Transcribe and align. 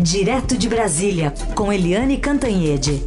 Direto 0.00 0.56
de 0.56 0.68
Brasília, 0.68 1.34
com 1.56 1.72
Eliane 1.72 2.18
Cantanhede. 2.18 3.02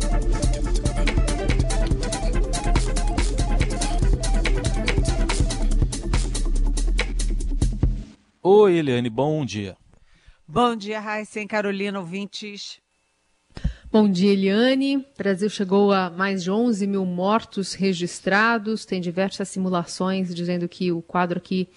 Oi, 8.44 8.78
Eliane, 8.78 9.10
bom 9.10 9.46
dia. 9.46 9.78
Bom 10.46 10.76
dia, 10.76 11.00
Raíssa 11.00 11.46
Carolina, 11.48 11.98
ouvintes. 11.98 12.82
Bom 13.90 14.10
dia, 14.10 14.34
Eliane. 14.34 14.98
O 14.98 15.06
Brasil 15.18 15.50
chegou 15.50 15.94
a 15.94 16.10
mais 16.10 16.44
de 16.44 16.52
11 16.52 16.86
mil 16.88 17.06
mortos 17.06 17.74
registrados. 17.74 18.84
Tem 18.84 19.00
diversas 19.00 19.48
simulações 19.48 20.36
dizendo 20.36 20.68
que 20.68 20.92
o 20.92 21.02
quadro 21.02 21.38
aqui 21.38 21.70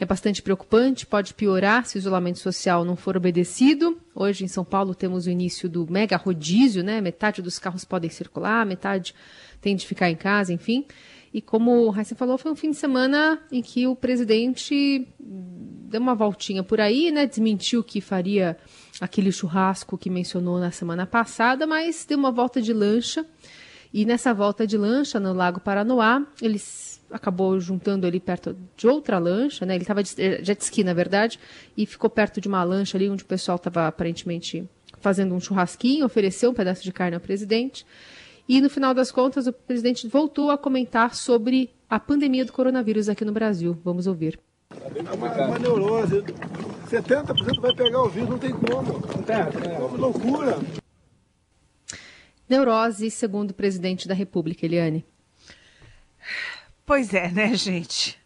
é 0.00 0.04
bastante 0.04 0.40
preocupante, 0.40 1.04
pode 1.04 1.34
piorar 1.34 1.84
se 1.84 1.96
o 1.96 1.98
isolamento 1.98 2.38
social 2.38 2.84
não 2.84 2.94
for 2.94 3.16
obedecido. 3.16 4.00
Hoje 4.14 4.44
em 4.44 4.48
São 4.48 4.64
Paulo 4.64 4.94
temos 4.94 5.26
o 5.26 5.30
início 5.30 5.68
do 5.68 5.90
mega 5.90 6.16
rodízio, 6.16 6.84
né? 6.84 7.00
Metade 7.00 7.42
dos 7.42 7.58
carros 7.58 7.84
podem 7.84 8.08
circular, 8.08 8.64
metade 8.64 9.14
tem 9.60 9.74
de 9.74 9.84
ficar 9.86 10.08
em 10.08 10.14
casa, 10.14 10.52
enfim. 10.52 10.86
E 11.34 11.42
como 11.42 11.72
o 11.84 11.90
Raíssa 11.90 12.14
falou, 12.14 12.38
foi 12.38 12.52
um 12.52 12.56
fim 12.56 12.70
de 12.70 12.76
semana 12.76 13.40
em 13.50 13.60
que 13.60 13.86
o 13.86 13.96
presidente 13.96 15.06
deu 15.18 16.00
uma 16.00 16.14
voltinha 16.14 16.62
por 16.62 16.80
aí, 16.80 17.10
né? 17.10 17.26
Desmentiu 17.26 17.82
que 17.82 18.00
faria 18.00 18.56
aquele 19.00 19.32
churrasco 19.32 19.98
que 19.98 20.08
mencionou 20.08 20.58
na 20.58 20.70
semana 20.70 21.06
passada, 21.06 21.66
mas 21.66 22.06
deu 22.08 22.18
uma 22.18 22.30
volta 22.30 22.62
de 22.62 22.72
lancha. 22.72 23.26
E 23.92 24.04
nessa 24.04 24.32
volta 24.32 24.66
de 24.66 24.76
lancha 24.76 25.18
no 25.18 25.32
Lago 25.32 25.60
Paranoá, 25.60 26.24
eles 26.40 26.97
acabou 27.10 27.58
juntando 27.58 28.06
ali 28.06 28.20
perto 28.20 28.56
de 28.76 28.86
outra 28.86 29.18
lancha, 29.18 29.64
né? 29.64 29.74
Ele 29.74 29.84
estava 29.84 30.02
de 30.02 30.12
eh, 30.18 30.42
jet 30.42 30.60
ski, 30.62 30.84
na 30.84 30.94
verdade, 30.94 31.38
e 31.76 31.86
ficou 31.86 32.08
perto 32.10 32.40
de 32.40 32.48
uma 32.48 32.62
lancha 32.62 32.96
ali 32.96 33.08
onde 33.08 33.22
o 33.22 33.26
pessoal 33.26 33.56
estava 33.56 33.86
aparentemente 33.86 34.68
fazendo 35.00 35.34
um 35.34 35.40
churrasquinho, 35.40 36.04
ofereceu 36.04 36.50
um 36.50 36.54
pedaço 36.54 36.82
de 36.82 36.92
carne 36.92 37.14
ao 37.14 37.20
presidente. 37.20 37.86
E 38.48 38.60
no 38.60 38.70
final 38.70 38.94
das 38.94 39.10
contas, 39.10 39.46
o 39.46 39.52
presidente 39.52 40.08
voltou 40.08 40.50
a 40.50 40.58
comentar 40.58 41.14
sobre 41.14 41.70
a 41.88 42.00
pandemia 42.00 42.44
do 42.44 42.52
coronavírus 42.52 43.08
aqui 43.08 43.24
no 43.24 43.32
Brasil. 43.32 43.78
Vamos 43.84 44.06
ouvir. 44.06 44.38
É 44.70 45.14
uma, 45.14 45.46
uma 45.46 45.58
neurose. 45.58 46.22
70% 46.90 47.60
vai 47.60 47.74
pegar 47.74 48.02
o 48.02 48.08
vírus, 48.08 48.30
não 48.30 48.38
tem 48.38 48.52
como. 48.52 48.92
Não 48.92 49.22
tem, 49.22 49.36
é 49.36 49.78
uma 49.78 49.96
loucura. 49.96 50.58
Neurose, 52.48 53.10
segundo 53.10 53.50
o 53.50 53.54
presidente 53.54 54.08
da 54.08 54.14
República, 54.14 54.64
Eliane. 54.64 55.04
Pois 56.88 57.12
é, 57.12 57.30
né, 57.30 57.54
gente? 57.54 58.18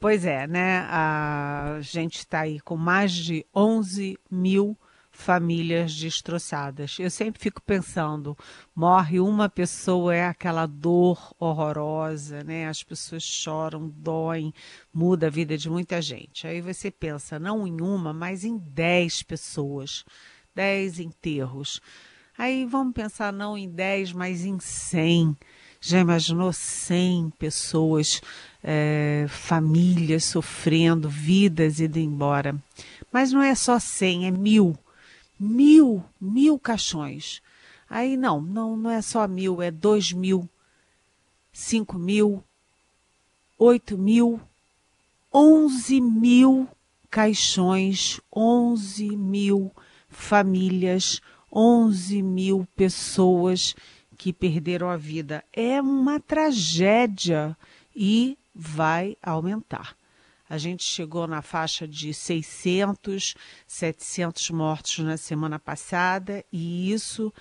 Pois 0.00 0.24
é, 0.24 0.46
né? 0.46 0.78
A 0.88 1.76
gente 1.82 2.20
está 2.20 2.40
aí 2.40 2.58
com 2.58 2.74
mais 2.74 3.12
de 3.12 3.44
11 3.54 4.18
mil 4.30 4.74
famílias 5.10 5.94
destroçadas. 5.94 6.96
Eu 6.98 7.10
sempre 7.10 7.42
fico 7.42 7.60
pensando, 7.60 8.34
morre 8.74 9.20
uma 9.20 9.46
pessoa, 9.46 10.14
é 10.14 10.26
aquela 10.26 10.64
dor 10.64 11.34
horrorosa, 11.38 12.42
né? 12.42 12.66
As 12.66 12.82
pessoas 12.82 13.24
choram, 13.24 13.90
doem, 13.90 14.54
muda 14.90 15.26
a 15.26 15.30
vida 15.30 15.58
de 15.58 15.68
muita 15.68 16.00
gente. 16.00 16.46
Aí 16.46 16.62
você 16.62 16.90
pensa, 16.90 17.38
não 17.38 17.66
em 17.66 17.78
uma, 17.82 18.14
mas 18.14 18.42
em 18.42 18.56
dez 18.56 19.22
pessoas, 19.22 20.02
dez 20.54 20.98
enterros. 20.98 21.78
Aí 22.38 22.64
vamos 22.64 22.94
pensar 22.94 23.34
não 23.34 23.56
em 23.56 23.68
dez, 23.68 24.14
mas 24.14 24.46
em 24.46 24.58
cem. 24.58 25.36
Já 25.84 25.98
imaginou 25.98 26.52
100 26.52 27.30
pessoas, 27.36 28.22
é, 28.62 29.26
famílias 29.28 30.22
sofrendo, 30.22 31.08
vidas 31.08 31.80
indo 31.80 31.98
embora? 31.98 32.54
Mas 33.10 33.32
não 33.32 33.42
é 33.42 33.52
só 33.56 33.80
100, 33.80 34.26
é 34.26 34.30
mil. 34.30 34.78
Mil, 35.40 36.04
mil 36.20 36.56
caixões. 36.56 37.42
Aí 37.90 38.16
não, 38.16 38.40
não, 38.40 38.76
não 38.76 38.90
é 38.90 39.02
só 39.02 39.26
mil, 39.26 39.60
é 39.60 39.72
dois 39.72 40.12
mil, 40.12 40.48
cinco 41.52 41.98
mil, 41.98 42.44
oito 43.58 43.98
mil, 43.98 44.40
onze 45.34 46.00
mil 46.00 46.68
caixões, 47.10 48.20
onze 48.32 49.16
mil 49.16 49.72
famílias, 50.08 51.20
onze 51.50 52.22
mil 52.22 52.68
pessoas 52.76 53.74
que 54.22 54.32
perderam 54.32 54.88
a 54.88 54.96
vida. 54.96 55.42
É 55.52 55.82
uma 55.82 56.20
tragédia 56.20 57.56
e 57.92 58.38
vai 58.54 59.16
aumentar. 59.20 59.96
A 60.48 60.56
gente 60.56 60.84
chegou 60.84 61.26
na 61.26 61.42
faixa 61.42 61.88
de 61.88 62.14
600, 62.14 63.34
700 63.66 64.50
mortos 64.50 65.00
na 65.00 65.16
semana 65.16 65.58
passada 65.58 66.44
e 66.52 66.92
isso 66.92 67.34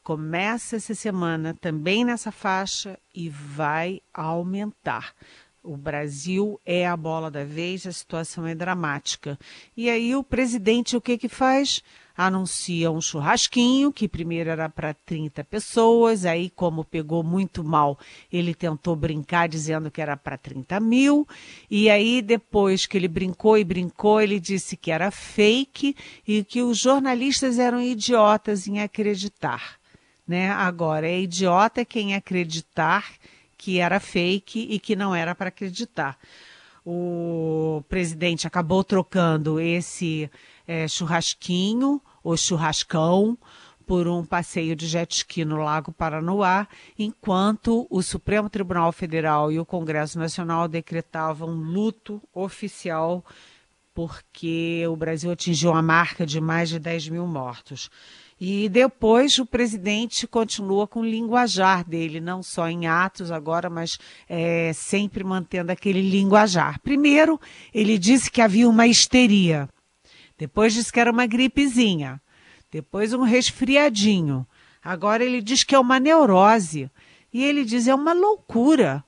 começa 0.00 0.76
essa 0.76 0.94
semana 0.94 1.58
também 1.60 2.04
nessa 2.04 2.30
faixa 2.30 2.96
e 3.12 3.28
vai 3.28 4.00
aumentar. 4.14 5.14
O 5.60 5.76
Brasil 5.76 6.60
é 6.64 6.86
a 6.86 6.96
bola 6.96 7.32
da 7.32 7.42
vez, 7.42 7.84
a 7.84 7.90
situação 7.90 8.46
é 8.46 8.54
dramática. 8.54 9.36
E 9.76 9.90
aí 9.90 10.14
o 10.14 10.22
presidente 10.22 10.96
o 10.96 11.00
que 11.00 11.18
que 11.18 11.28
faz? 11.28 11.82
Anuncia 12.18 12.90
um 12.90 13.00
churrasquinho, 13.00 13.92
que 13.92 14.08
primeiro 14.08 14.50
era 14.50 14.68
para 14.68 14.92
30 14.92 15.44
pessoas, 15.44 16.24
aí, 16.24 16.50
como 16.50 16.84
pegou 16.84 17.22
muito 17.22 17.62
mal, 17.62 17.96
ele 18.32 18.56
tentou 18.56 18.96
brincar 18.96 19.48
dizendo 19.48 19.88
que 19.88 20.02
era 20.02 20.16
para 20.16 20.36
30 20.36 20.80
mil, 20.80 21.28
e 21.70 21.88
aí, 21.88 22.20
depois 22.20 22.86
que 22.86 22.96
ele 22.96 23.06
brincou 23.06 23.56
e 23.56 23.62
brincou, 23.62 24.20
ele 24.20 24.40
disse 24.40 24.76
que 24.76 24.90
era 24.90 25.12
fake 25.12 25.94
e 26.26 26.42
que 26.42 26.60
os 26.60 26.76
jornalistas 26.76 27.56
eram 27.56 27.80
idiotas 27.80 28.66
em 28.66 28.80
acreditar. 28.80 29.78
Né? 30.26 30.50
Agora, 30.50 31.06
é 31.06 31.20
idiota 31.20 31.84
quem 31.84 32.16
acreditar 32.16 33.08
que 33.56 33.78
era 33.78 34.00
fake 34.00 34.66
e 34.68 34.80
que 34.80 34.96
não 34.96 35.14
era 35.14 35.36
para 35.36 35.48
acreditar. 35.48 36.18
O 36.84 37.84
presidente 37.88 38.46
acabou 38.46 38.82
trocando 38.82 39.60
esse 39.60 40.28
é, 40.66 40.88
churrasquinho 40.88 42.00
o 42.22 42.36
churrascão 42.36 43.36
por 43.86 44.06
um 44.06 44.24
passeio 44.24 44.76
de 44.76 44.86
jet 44.86 45.14
ski 45.14 45.46
no 45.46 45.56
Lago 45.56 45.90
Paranoá, 45.90 46.68
enquanto 46.98 47.86
o 47.88 48.02
Supremo 48.02 48.50
Tribunal 48.50 48.92
Federal 48.92 49.50
e 49.50 49.58
o 49.58 49.64
Congresso 49.64 50.18
Nacional 50.18 50.68
decretavam 50.68 51.48
luto 51.48 52.22
oficial 52.34 53.24
porque 53.94 54.84
o 54.86 54.94
Brasil 54.94 55.32
atingiu 55.32 55.72
a 55.74 55.82
marca 55.82 56.24
de 56.24 56.40
mais 56.40 56.68
de 56.68 56.78
10 56.78 57.08
mil 57.08 57.26
mortos. 57.26 57.90
E 58.40 58.68
depois 58.68 59.36
o 59.40 59.46
presidente 59.46 60.24
continua 60.24 60.86
com 60.86 61.00
o 61.00 61.04
linguajar 61.04 61.82
dele, 61.82 62.20
não 62.20 62.40
só 62.40 62.68
em 62.68 62.86
atos 62.86 63.32
agora, 63.32 63.68
mas 63.68 63.98
é, 64.28 64.70
sempre 64.72 65.24
mantendo 65.24 65.72
aquele 65.72 66.00
linguajar. 66.00 66.78
Primeiro, 66.80 67.40
ele 67.74 67.98
disse 67.98 68.30
que 68.30 68.40
havia 68.40 68.68
uma 68.68 68.86
histeria. 68.86 69.68
Depois 70.38 70.72
disse 70.72 70.92
que 70.92 71.00
era 71.00 71.10
uma 71.10 71.26
gripezinha. 71.26 72.22
Depois 72.70 73.12
um 73.12 73.22
resfriadinho. 73.22 74.46
Agora 74.82 75.24
ele 75.24 75.42
diz 75.42 75.64
que 75.64 75.74
é 75.74 75.78
uma 75.78 75.98
neurose. 75.98 76.90
E 77.32 77.44
ele 77.44 77.64
diz 77.64 77.88
é 77.88 77.94
uma 77.94 78.12
loucura. 78.12 79.04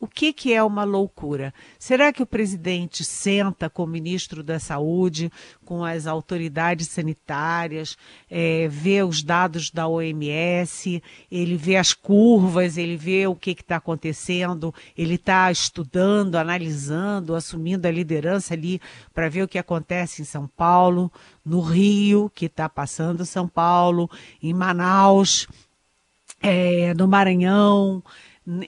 O 0.00 0.06
que, 0.06 0.32
que 0.32 0.52
é 0.52 0.62
uma 0.62 0.84
loucura? 0.84 1.52
Será 1.76 2.12
que 2.12 2.22
o 2.22 2.26
presidente 2.26 3.04
senta 3.04 3.68
com 3.68 3.82
o 3.82 3.86
ministro 3.86 4.44
da 4.44 4.60
Saúde, 4.60 5.28
com 5.64 5.84
as 5.84 6.06
autoridades 6.06 6.86
sanitárias, 6.86 7.96
é, 8.30 8.68
vê 8.68 9.02
os 9.02 9.24
dados 9.24 9.72
da 9.72 9.88
OMS, 9.88 11.02
ele 11.28 11.56
vê 11.56 11.74
as 11.74 11.92
curvas, 11.92 12.78
ele 12.78 12.96
vê 12.96 13.26
o 13.26 13.34
que 13.34 13.50
está 13.50 13.76
acontecendo, 13.76 14.72
ele 14.96 15.16
está 15.16 15.50
estudando, 15.50 16.36
analisando, 16.36 17.34
assumindo 17.34 17.88
a 17.88 17.90
liderança 17.90 18.54
ali 18.54 18.80
para 19.12 19.28
ver 19.28 19.42
o 19.42 19.48
que 19.48 19.58
acontece 19.58 20.22
em 20.22 20.24
São 20.24 20.46
Paulo, 20.46 21.10
no 21.44 21.60
Rio, 21.60 22.30
que 22.32 22.46
está 22.46 22.68
passando 22.68 23.26
São 23.26 23.48
Paulo, 23.48 24.08
em 24.40 24.54
Manaus, 24.54 25.48
é, 26.40 26.94
no 26.94 27.08
Maranhão. 27.08 28.00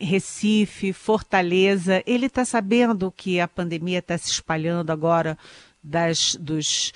Recife, 0.01 0.93
Fortaleza, 0.93 2.03
ele 2.07 2.27
está 2.27 2.45
sabendo 2.45 3.11
que 3.11 3.41
a 3.41 3.49
pandemia 3.49 4.01
está 4.01 4.19
se 4.19 4.31
espalhando 4.31 4.91
agora 4.91 5.39
das, 5.83 6.37
dos, 6.39 6.93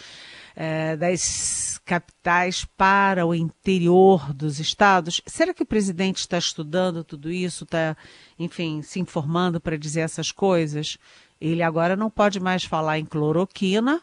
eh, 0.55 0.95
das 0.97 1.81
capitais 1.85 2.67
para 2.77 3.25
o 3.25 3.35
interior 3.35 4.35
dos 4.35 4.61
estados? 4.61 5.23
Será 5.27 5.55
que 5.55 5.63
o 5.63 5.67
presidente 5.67 6.19
está 6.19 6.37
estudando 6.37 7.03
tudo 7.03 7.33
isso, 7.33 7.65
está, 7.65 7.97
enfim, 8.39 8.83
se 8.83 9.01
informando 9.01 9.59
para 9.59 9.79
dizer 9.79 10.01
essas 10.01 10.31
coisas? 10.31 10.99
Ele 11.41 11.63
agora 11.63 11.97
não 11.97 12.11
pode 12.11 12.39
mais 12.39 12.65
falar 12.65 12.99
em 12.99 13.07
cloroquina, 13.07 14.03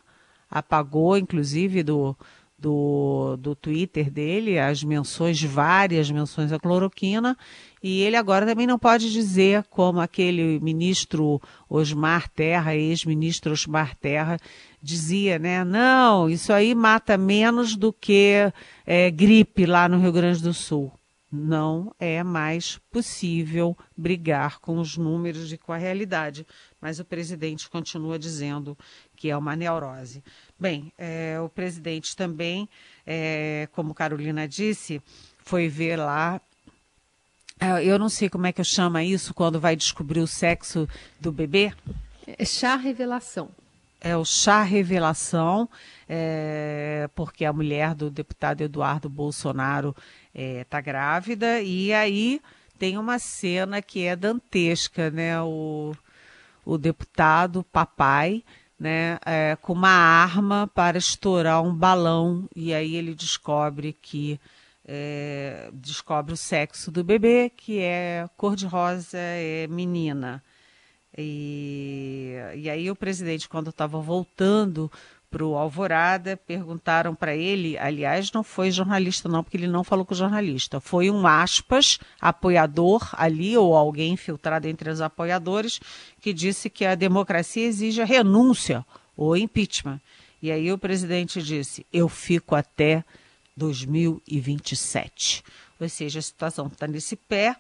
apagou, 0.50 1.18
inclusive, 1.18 1.84
do, 1.84 2.16
do, 2.58 3.38
do 3.38 3.56
Twitter 3.56 4.12
dele 4.12 4.60
as 4.60 4.84
menções, 4.84 5.42
várias 5.42 6.12
menções 6.12 6.52
à 6.52 6.60
cloroquina, 6.60 7.38
e 7.84 8.02
ele 8.02 8.16
agora 8.16 8.46
também 8.46 8.68
não 8.68 8.78
pode 8.78 9.12
dizer, 9.12 9.64
como 9.70 10.00
aquele 10.00 10.60
ministro 10.60 11.42
Osmar 11.68 12.30
Terra, 12.30 12.76
ex-ministro 12.76 13.52
Osmar 13.52 13.96
Terra, 13.96 14.38
dizia, 14.82 15.40
né? 15.40 15.64
Não, 15.64 16.30
isso 16.30 16.54
aí 16.54 16.76
mata 16.76 17.18
menos 17.18 17.76
do 17.76 17.92
que 17.92 18.52
é, 18.86 19.10
gripe 19.10 19.66
lá 19.66 19.90
no 19.90 20.00
Rio 20.00 20.12
Grande 20.12 20.44
do 20.44 20.54
Sul. 20.54 20.92
Não 21.32 21.96
é 21.98 22.22
mais 22.24 22.78
possível 22.92 23.76
brigar 23.98 24.60
com 24.60 24.78
os 24.78 24.98
números 24.98 25.52
e 25.54 25.58
com 25.58 25.72
a 25.72 25.78
realidade. 25.78 26.46
Mas 26.80 27.00
o 27.00 27.06
presidente 27.06 27.70
continua 27.70 28.20
dizendo 28.20 28.78
que 29.16 29.30
é 29.30 29.38
uma 29.38 29.56
neurose. 29.56 30.22
Bem, 30.60 30.92
é, 30.98 31.40
o 31.40 31.48
presidente 31.48 32.18
também, 32.18 32.68
é, 33.08 33.70
como 33.72 33.94
Carolina 33.94 34.46
disse, 34.46 35.02
foi 35.40 35.70
ver 35.70 35.96
lá 35.96 36.42
eu 37.84 38.00
não 38.00 38.10
sei 38.10 38.30
como 38.30 38.48
é 38.48 38.52
que 38.52 38.64
chama 38.64 39.04
isso 39.04 39.34
quando 39.34 39.60
vai 39.60 39.76
descobrir 39.76 40.20
o 40.20 40.28
sexo 40.28 40.88
do 41.20 41.32
bebê. 41.32 41.74
É 42.26 42.46
chá 42.46 42.76
revelação. 42.76 43.50
É 44.00 44.18
o 44.18 44.26
chá 44.26 44.64
revelação, 44.64 45.70
é, 46.10 47.08
porque 47.16 47.46
a 47.46 47.54
mulher 47.54 47.94
do 47.94 48.10
deputado 48.10 48.62
Eduardo 48.62 49.08
Bolsonaro 49.08 49.96
está 50.34 50.80
é, 50.80 50.82
grávida, 50.82 51.62
e 51.62 51.94
aí 51.94 52.42
tem 52.80 52.98
uma 52.98 53.20
cena 53.20 53.80
que 53.80 54.04
é 54.04 54.16
dantesca, 54.16 55.12
né? 55.12 55.40
O, 55.40 55.96
o 56.66 56.80
deputado 56.80 57.64
papai 57.72 58.44
né, 58.82 59.20
é, 59.24 59.56
com 59.62 59.74
uma 59.74 59.92
arma 59.92 60.68
para 60.74 60.98
estourar 60.98 61.62
um 61.62 61.72
balão 61.72 62.50
e 62.56 62.74
aí 62.74 62.96
ele 62.96 63.14
descobre 63.14 63.96
que 64.02 64.40
é, 64.86 65.70
descobre 65.74 66.34
o 66.34 66.38
sexo 66.38 66.92
do 66.92 67.04
bebê, 67.04 67.52
que 67.56 67.80
é 67.80 68.26
cor-de-rosa, 68.38 69.18
é 69.18 69.68
menina. 69.68 70.44
E, 71.18 72.36
e 72.56 72.70
aí 72.70 72.90
o 72.90 72.96
presidente, 72.96 73.50
quando 73.50 73.70
estava 73.70 74.00
voltando 74.00 74.92
para 75.30 75.46
o 75.46 75.56
Alvorada, 75.56 76.36
perguntaram 76.36 77.16
para 77.16 77.34
ele, 77.34 77.78
aliás, 77.78 78.32
não 78.34 78.44
foi 78.44 78.70
jornalista 78.70 79.30
não, 79.30 79.42
porque 79.42 79.56
ele 79.56 79.68
não 79.68 79.84
falou 79.84 80.06
com 80.06 80.14
jornalista, 80.14 80.82
foi 80.82 81.10
um 81.10 81.26
aspas, 81.26 82.00
apoiador 82.20 83.10
ali, 83.14 83.56
ou 83.56 83.76
alguém 83.76 84.12
infiltrado 84.12 84.68
entre 84.68 84.90
os 84.90 85.00
apoiadores, 85.00 85.80
que 86.20 86.34
disse 86.34 86.70
que 86.70 86.84
a 86.84 86.96
democracia 86.96 87.66
exige 87.66 88.02
a 88.02 88.06
renúncia 88.06 88.86
ou 89.16 89.38
impeachment. 89.38 90.02
E 90.42 90.52
aí 90.52 90.72
o 90.72 90.78
presidente 90.78 91.42
disse, 91.42 91.86
eu 91.94 92.10
fico 92.10 92.54
até 92.54 93.06
2027. 93.56 95.44
Ou 95.80 95.90
seja, 95.90 96.20
a 96.20 96.22
situação 96.22 96.68
está 96.68 96.86
nesse 96.86 97.16
pé 97.16 97.56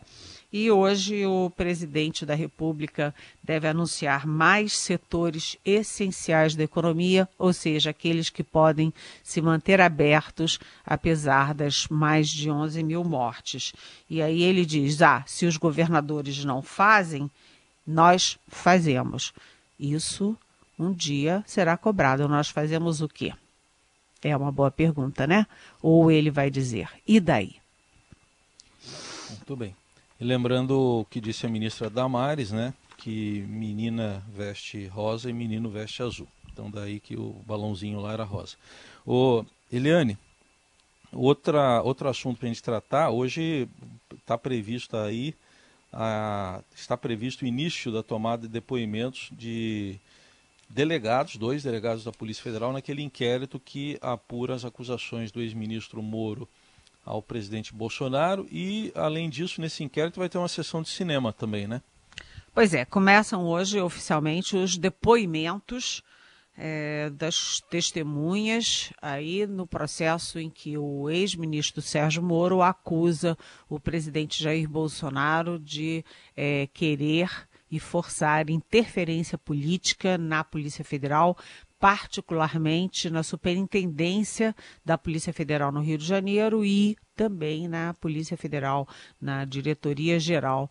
e 0.53 0.69
hoje 0.69 1.25
o 1.25 1.49
presidente 1.49 2.25
da 2.25 2.35
República 2.35 3.15
deve 3.41 3.67
anunciar 3.67 4.27
mais 4.27 4.77
setores 4.77 5.57
essenciais 5.63 6.55
da 6.55 6.63
economia, 6.63 7.27
ou 7.39 7.53
seja, 7.53 7.91
aqueles 7.91 8.29
que 8.29 8.43
podem 8.43 8.93
se 9.23 9.41
manter 9.41 9.79
abertos 9.79 10.59
apesar 10.85 11.53
das 11.53 11.87
mais 11.87 12.29
de 12.29 12.51
11 12.51 12.83
mil 12.83 13.03
mortes. 13.03 13.73
E 14.09 14.21
aí 14.21 14.43
ele 14.43 14.65
diz: 14.65 15.01
ah, 15.01 15.23
se 15.25 15.45
os 15.45 15.55
governadores 15.55 16.43
não 16.43 16.61
fazem, 16.61 17.31
nós 17.87 18.37
fazemos. 18.49 19.33
Isso 19.79 20.37
um 20.77 20.91
dia 20.91 21.43
será 21.47 21.77
cobrado. 21.77 22.27
Nós 22.27 22.49
fazemos 22.49 23.01
o 23.01 23.07
quê? 23.07 23.33
É 24.23 24.35
uma 24.37 24.51
boa 24.51 24.69
pergunta, 24.69 25.25
né? 25.25 25.47
Ou 25.81 26.11
ele 26.11 26.29
vai 26.29 26.49
dizer: 26.49 26.89
e 27.07 27.19
daí? 27.19 27.55
Muito 29.29 29.55
bem. 29.55 29.75
E 30.19 30.23
lembrando 30.23 30.79
o 30.79 31.05
que 31.05 31.19
disse 31.19 31.45
a 31.45 31.49
ministra 31.49 31.89
Damares, 31.89 32.51
né? 32.51 32.73
Que 32.97 33.43
menina 33.47 34.23
veste 34.29 34.85
rosa 34.85 35.29
e 35.29 35.33
menino 35.33 35.69
veste 35.69 36.03
azul. 36.03 36.27
Então 36.53 36.69
daí 36.69 36.99
que 36.99 37.15
o 37.15 37.41
balãozinho 37.47 37.99
lá 37.99 38.13
era 38.13 38.23
rosa. 38.23 38.55
O 39.05 39.43
Eliane, 39.71 40.17
outra, 41.11 41.81
outro 41.81 42.07
assunto 42.07 42.37
para 42.37 42.47
a 42.47 42.49
gente 42.49 42.61
tratar, 42.61 43.09
hoje 43.09 43.67
está 44.19 44.37
previsto 44.37 44.95
aí, 44.95 45.33
a, 45.91 46.61
está 46.75 46.95
previsto 46.95 47.43
o 47.43 47.47
início 47.47 47.91
da 47.91 48.03
tomada 48.03 48.43
de 48.43 48.49
depoimentos 48.49 49.29
de 49.31 49.99
delegados, 50.73 51.35
dois 51.35 51.63
delegados 51.63 52.03
da 52.03 52.11
Polícia 52.11 52.43
Federal, 52.43 52.71
naquele 52.71 53.01
inquérito 53.01 53.59
que 53.59 53.97
apura 54.01 54.55
as 54.55 54.65
acusações 54.65 55.31
do 55.31 55.41
ex-ministro 55.41 56.01
Moro 56.01 56.47
ao 57.05 57.21
presidente 57.21 57.73
Bolsonaro 57.73 58.47
e, 58.51 58.91
além 58.95 59.29
disso, 59.29 59.59
nesse 59.59 59.83
inquérito 59.83 60.19
vai 60.19 60.29
ter 60.29 60.37
uma 60.37 60.47
sessão 60.47 60.81
de 60.81 60.89
cinema 60.89 61.33
também, 61.33 61.67
né? 61.67 61.81
Pois 62.53 62.73
é, 62.73 62.85
começam 62.85 63.45
hoje 63.45 63.79
oficialmente 63.79 64.55
os 64.57 64.77
depoimentos 64.77 66.03
é, 66.57 67.09
das 67.09 67.61
testemunhas 67.69 68.91
aí 69.01 69.47
no 69.47 69.65
processo 69.65 70.37
em 70.37 70.49
que 70.49 70.77
o 70.77 71.09
ex-ministro 71.09 71.81
Sérgio 71.81 72.21
Moro 72.21 72.61
acusa 72.61 73.37
o 73.69 73.79
presidente 73.79 74.43
Jair 74.43 74.69
Bolsonaro 74.69 75.57
de 75.57 76.03
é, 76.35 76.67
querer 76.73 77.29
e 77.71 77.79
forçar 77.79 78.49
interferência 78.49 79.37
política 79.37 80.17
na 80.17 80.43
Polícia 80.43 80.83
Federal 80.83 81.37
particularmente 81.81 83.09
na 83.09 83.23
Superintendência 83.23 84.55
da 84.85 84.99
Polícia 84.99 85.33
Federal 85.33 85.71
no 85.71 85.81
Rio 85.81 85.97
de 85.97 86.05
Janeiro 86.05 86.63
e 86.63 86.95
também 87.15 87.67
na 87.67 87.95
Polícia 87.95 88.37
Federal, 88.37 88.87
na 89.19 89.45
Diretoria 89.45 90.19
Geral, 90.19 90.69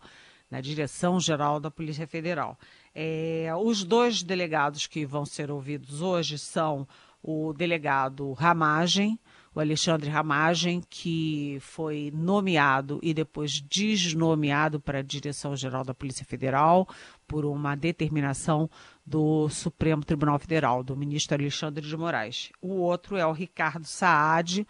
na 0.49 0.61
Direção 0.61 1.19
Geral 1.19 1.59
da 1.59 1.69
Polícia 1.69 2.07
Federal. 2.07 2.57
É, 2.95 3.49
os 3.61 3.83
dois 3.83 4.23
delegados 4.23 4.87
que 4.87 5.05
vão 5.05 5.25
ser 5.25 5.51
ouvidos 5.51 6.01
hoje 6.01 6.39
são 6.39 6.87
o 7.21 7.51
delegado 7.51 8.31
Ramagem, 8.31 9.19
o 9.53 9.59
Alexandre 9.59 10.09
Ramagem, 10.09 10.81
que 10.89 11.57
foi 11.59 12.11
nomeado 12.13 12.99
e 13.03 13.13
depois 13.13 13.59
desnomeado 13.59 14.79
para 14.79 14.99
a 14.99 15.03
Direção-Geral 15.03 15.83
da 15.83 15.93
Polícia 15.93 16.25
Federal 16.25 16.87
por 17.27 17.45
uma 17.45 17.75
determinação 17.75 18.69
do 19.05 19.49
Supremo 19.49 20.05
Tribunal 20.05 20.39
Federal, 20.39 20.83
do 20.83 20.95
ministro 20.95 21.35
Alexandre 21.35 21.85
de 21.85 21.97
Moraes. 21.97 22.49
O 22.61 22.75
outro 22.75 23.17
é 23.17 23.25
o 23.25 23.33
Ricardo 23.33 23.85
Saad, 23.85 24.65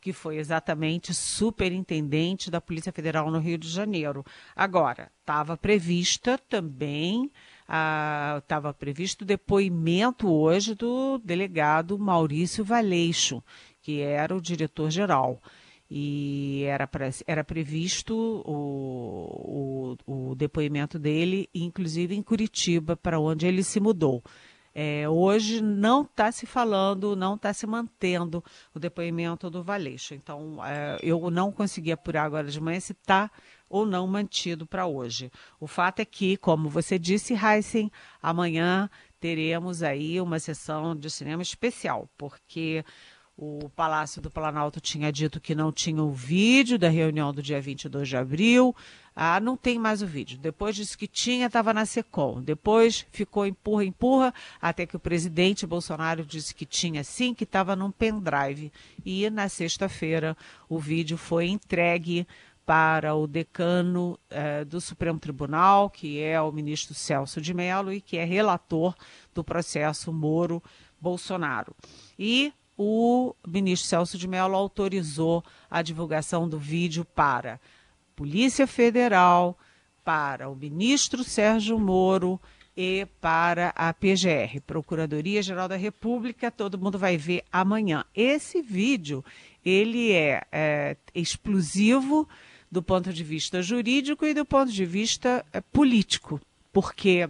que 0.00 0.12
foi 0.12 0.36
exatamente 0.36 1.14
superintendente 1.14 2.50
da 2.50 2.60
Polícia 2.60 2.92
Federal 2.92 3.30
no 3.30 3.38
Rio 3.38 3.56
de 3.56 3.68
Janeiro. 3.68 4.24
Agora, 4.54 5.10
estava 5.20 5.56
prevista 5.56 6.36
também 6.38 7.30
estava 7.64 8.68
ah, 8.68 8.74
previsto 8.74 9.22
o 9.22 9.26
depoimento 9.26 10.30
hoje 10.30 10.74
do 10.74 11.18
delegado 11.18 11.98
Maurício 11.98 12.62
Valeixo, 12.62 13.42
que 13.84 14.00
era 14.00 14.34
o 14.34 14.40
diretor-geral. 14.40 15.40
E 15.90 16.64
era, 16.64 16.88
era 17.26 17.44
previsto 17.44 18.16
o, 18.46 19.96
o, 20.06 20.30
o 20.30 20.34
depoimento 20.34 20.98
dele, 20.98 21.48
inclusive 21.54 22.16
em 22.16 22.22
Curitiba, 22.22 22.96
para 22.96 23.20
onde 23.20 23.46
ele 23.46 23.62
se 23.62 23.78
mudou. 23.78 24.24
É, 24.74 25.08
hoje 25.08 25.60
não 25.60 26.02
está 26.02 26.32
se 26.32 26.46
falando, 26.46 27.14
não 27.14 27.36
está 27.36 27.52
se 27.52 27.66
mantendo 27.66 28.42
o 28.74 28.80
depoimento 28.80 29.48
do 29.50 29.62
Valeixo. 29.62 30.14
Então, 30.14 30.64
é, 30.64 30.98
eu 31.02 31.30
não 31.30 31.52
consegui 31.52 31.92
apurar 31.92 32.24
agora 32.24 32.48
de 32.48 32.60
manhã 32.60 32.80
se 32.80 32.92
está 32.92 33.30
ou 33.68 33.84
não 33.84 34.06
mantido 34.06 34.66
para 34.66 34.86
hoje. 34.86 35.30
O 35.60 35.66
fato 35.66 36.00
é 36.00 36.04
que, 36.04 36.36
como 36.38 36.68
você 36.68 36.98
disse, 36.98 37.34
Heisen, 37.34 37.92
amanhã 38.20 38.90
teremos 39.20 39.82
aí 39.82 40.20
uma 40.20 40.38
sessão 40.38 40.96
de 40.96 41.08
cinema 41.08 41.42
especial, 41.42 42.08
porque 42.18 42.84
o 43.36 43.68
Palácio 43.70 44.22
do 44.22 44.30
Planalto 44.30 44.80
tinha 44.80 45.10
dito 45.10 45.40
que 45.40 45.54
não 45.54 45.72
tinha 45.72 46.02
o 46.02 46.12
vídeo 46.12 46.78
da 46.78 46.88
reunião 46.88 47.32
do 47.32 47.42
dia 47.42 47.60
22 47.60 48.08
de 48.08 48.16
abril. 48.16 48.74
Ah, 49.14 49.40
não 49.40 49.56
tem 49.56 49.78
mais 49.78 50.02
o 50.02 50.06
vídeo. 50.06 50.38
Depois 50.38 50.76
disse 50.76 50.96
que 50.96 51.08
tinha, 51.08 51.46
estava 51.46 51.74
na 51.74 51.84
SECOM. 51.84 52.40
Depois 52.40 53.06
ficou 53.10 53.44
empurra, 53.44 53.84
empurra, 53.84 54.34
até 54.60 54.86
que 54.86 54.96
o 54.96 55.00
presidente 55.00 55.66
Bolsonaro 55.66 56.24
disse 56.24 56.54
que 56.54 56.64
tinha 56.64 57.02
sim, 57.02 57.34
que 57.34 57.44
estava 57.44 57.74
num 57.74 57.90
pendrive. 57.90 58.72
E 59.04 59.28
na 59.30 59.48
sexta-feira 59.48 60.36
o 60.68 60.78
vídeo 60.78 61.16
foi 61.16 61.46
entregue 61.46 62.26
para 62.64 63.14
o 63.14 63.26
decano 63.26 64.18
eh, 64.30 64.64
do 64.64 64.80
Supremo 64.80 65.18
Tribunal, 65.18 65.90
que 65.90 66.20
é 66.20 66.40
o 66.40 66.50
ministro 66.50 66.94
Celso 66.94 67.40
de 67.40 67.52
Mello 67.52 67.92
e 67.92 68.00
que 68.00 68.16
é 68.16 68.24
relator 68.24 68.94
do 69.34 69.44
processo 69.44 70.12
Moro-Bolsonaro. 70.12 71.76
E 72.18 72.52
o 72.76 73.34
ministro 73.46 73.88
Celso 73.88 74.18
de 74.18 74.26
Mello 74.26 74.54
autorizou 74.54 75.44
a 75.70 75.82
divulgação 75.82 76.48
do 76.48 76.58
vídeo 76.58 77.04
para 77.04 77.60
Polícia 78.16 78.66
Federal, 78.66 79.58
para 80.04 80.48
o 80.48 80.54
ministro 80.54 81.24
Sérgio 81.24 81.78
Moro 81.78 82.40
e 82.76 83.06
para 83.20 83.72
a 83.76 83.92
PGR, 83.92 84.60
Procuradoria 84.66 85.42
Geral 85.42 85.68
da 85.68 85.76
República. 85.76 86.50
Todo 86.50 86.78
mundo 86.78 86.98
vai 86.98 87.16
ver 87.16 87.42
amanhã. 87.50 88.04
Esse 88.14 88.60
vídeo 88.60 89.24
ele 89.64 90.12
é, 90.12 90.42
é 90.52 90.96
explosivo 91.14 92.28
do 92.70 92.82
ponto 92.82 93.12
de 93.12 93.22
vista 93.22 93.62
jurídico 93.62 94.26
e 94.26 94.34
do 94.34 94.44
ponto 94.44 94.70
de 94.70 94.84
vista 94.84 95.44
é, 95.52 95.60
político, 95.60 96.40
porque 96.72 97.28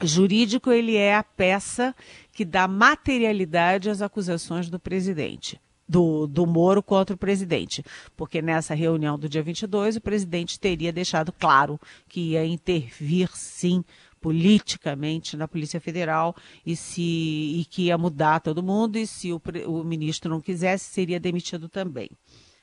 jurídico 0.00 0.70
ele 0.70 0.96
é 0.96 1.14
a 1.14 1.22
peça 1.22 1.94
que 2.32 2.44
dá 2.44 2.68
materialidade 2.68 3.90
às 3.90 4.02
acusações 4.02 4.70
do 4.70 4.78
presidente. 4.78 5.60
Do, 5.90 6.26
do 6.26 6.46
Moro 6.46 6.82
contra 6.82 7.14
o 7.14 7.18
presidente, 7.18 7.82
porque 8.14 8.42
nessa 8.42 8.74
reunião 8.74 9.18
do 9.18 9.26
dia 9.26 9.42
22 9.42 9.96
o 9.96 10.00
presidente 10.02 10.60
teria 10.60 10.92
deixado 10.92 11.32
claro 11.32 11.80
que 12.06 12.32
ia 12.32 12.44
intervir 12.44 13.30
sim 13.32 13.82
politicamente 14.20 15.34
na 15.34 15.48
Polícia 15.48 15.80
Federal 15.80 16.36
e 16.66 16.76
se 16.76 17.00
e 17.00 17.66
que 17.70 17.84
ia 17.84 17.96
mudar 17.96 18.40
todo 18.40 18.62
mundo 18.62 18.98
e 18.98 19.06
se 19.06 19.32
o, 19.32 19.40
o 19.66 19.82
ministro 19.82 20.30
não 20.30 20.42
quisesse 20.42 20.92
seria 20.92 21.18
demitido 21.18 21.70
também. 21.70 22.10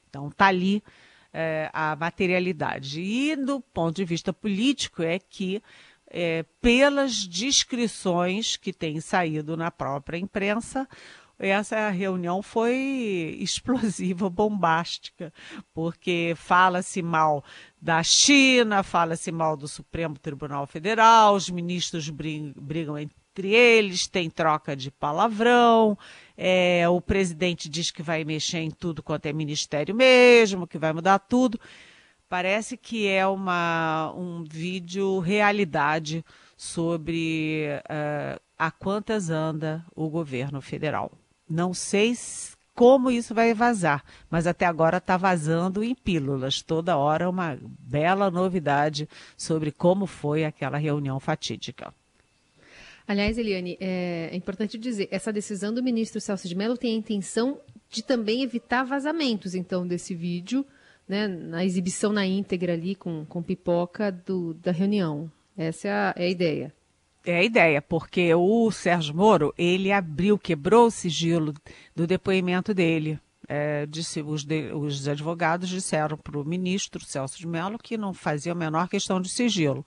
Então 0.08 0.30
tá 0.30 0.46
ali 0.46 0.84
é, 1.34 1.70
a 1.74 1.96
materialidade. 1.96 3.02
E 3.02 3.36
do 3.36 3.60
ponto 3.60 3.96
de 3.96 4.06
vista 4.06 4.32
político 4.32 5.04
é 5.04 5.20
que 5.20 5.62
é, 6.18 6.46
pelas 6.62 7.28
descrições 7.28 8.56
que 8.56 8.72
têm 8.72 9.02
saído 9.02 9.58
na 9.58 9.70
própria 9.70 10.18
imprensa, 10.18 10.88
essa 11.38 11.90
reunião 11.90 12.42
foi 12.42 12.74
explosiva, 13.42 14.30
bombástica, 14.30 15.34
porque 15.74 16.34
fala-se 16.38 17.02
mal 17.02 17.44
da 17.82 18.02
China, 18.02 18.82
fala-se 18.82 19.30
mal 19.30 19.58
do 19.58 19.68
Supremo 19.68 20.18
Tribunal 20.18 20.66
Federal, 20.66 21.36
os 21.36 21.50
ministros 21.50 22.10
brigam 22.10 22.98
entre 22.98 23.54
eles, 23.54 24.08
tem 24.08 24.30
troca 24.30 24.74
de 24.74 24.90
palavrão, 24.90 25.98
é, 26.38 26.88
o 26.88 27.02
presidente 27.02 27.68
diz 27.68 27.92
que 27.92 28.02
vai 28.02 28.24
mexer 28.24 28.60
em 28.60 28.72
tudo 28.72 29.04
quanto 29.04 29.26
é 29.26 29.34
ministério 29.34 29.94
mesmo, 29.94 30.66
que 30.66 30.78
vai 30.78 30.94
mudar 30.94 31.20
tudo. 31.20 31.60
Parece 32.28 32.76
que 32.76 33.08
é 33.08 33.26
uma, 33.28 34.12
um 34.16 34.44
vídeo 34.44 35.20
realidade 35.20 36.26
sobre 36.58 37.68
uh, 37.84 38.42
a 38.58 38.72
quantas 38.72 39.30
anda 39.30 39.86
o 39.96 40.10
governo 40.10 40.62
federal. 40.62 41.12
Não 41.48 41.74
sei 41.74 42.16
como 42.74 43.10
isso 43.10 43.34
vai 43.34 43.54
vazar, 43.54 44.04
mas 44.30 44.48
até 44.48 44.66
agora 44.66 44.98
está 44.98 45.16
vazando 45.16 45.84
em 45.84 45.94
pílulas. 45.96 46.62
Toda 46.62 46.98
hora 46.98 47.30
uma 47.30 47.58
bela 47.62 48.30
novidade 48.30 49.08
sobre 49.38 49.72
como 49.72 50.06
foi 50.06 50.44
aquela 50.44 50.78
reunião 50.78 51.20
fatídica. 51.20 51.94
Aliás, 53.08 53.38
Eliane, 53.38 53.78
é, 53.80 54.30
é 54.32 54.36
importante 54.36 54.80
dizer, 54.80 55.08
essa 55.12 55.32
decisão 55.32 55.72
do 55.72 55.84
ministro 55.84 56.20
Celso 56.20 56.48
de 56.48 56.56
Mello 56.56 56.76
tem 56.76 56.96
a 56.96 56.98
intenção 56.98 57.60
de 57.88 58.04
também 58.04 58.42
evitar 58.42 58.84
vazamentos, 58.84 59.54
então, 59.54 59.88
desse 59.88 60.16
vídeo, 60.16 60.66
né, 61.08 61.28
na 61.28 61.64
exibição 61.64 62.12
na 62.12 62.26
íntegra 62.26 62.74
ali 62.74 62.96
com, 62.96 63.26
com 63.26 63.42
pipoca 63.42 64.12
do, 64.12 64.54
da 64.56 64.72
reunião. 64.72 65.32
Essa 65.58 65.88
é 65.88 65.92
a, 65.92 66.14
é 66.18 66.26
a 66.26 66.30
ideia. 66.30 66.74
É 67.26 67.38
a 67.38 67.44
ideia, 67.44 67.82
porque 67.82 68.34
o 68.36 68.70
Sérgio 68.72 69.16
Moro, 69.16 69.54
ele 69.58 69.92
abriu, 69.92 70.38
quebrou 70.38 70.88
o 70.88 70.92
sigilo 70.92 71.54
do 71.96 72.06
depoimento 72.06 72.74
dele. 72.74 73.20
É, 73.48 73.86
disse, 73.86 74.22
os, 74.22 74.44
de, 74.44 74.72
os 74.74 75.08
advogados 75.08 75.70
disseram 75.70 76.18
para 76.18 76.40
o 76.40 76.46
ministro 76.46 77.04
Celso 77.04 77.38
de 77.38 77.48
Mello 77.48 77.78
que 77.78 77.98
não 77.98 78.14
fazia 78.14 78.52
a 78.52 78.56
menor 78.56 78.88
questão 78.88 79.20
de 79.20 79.30
sigilo. 79.30 79.86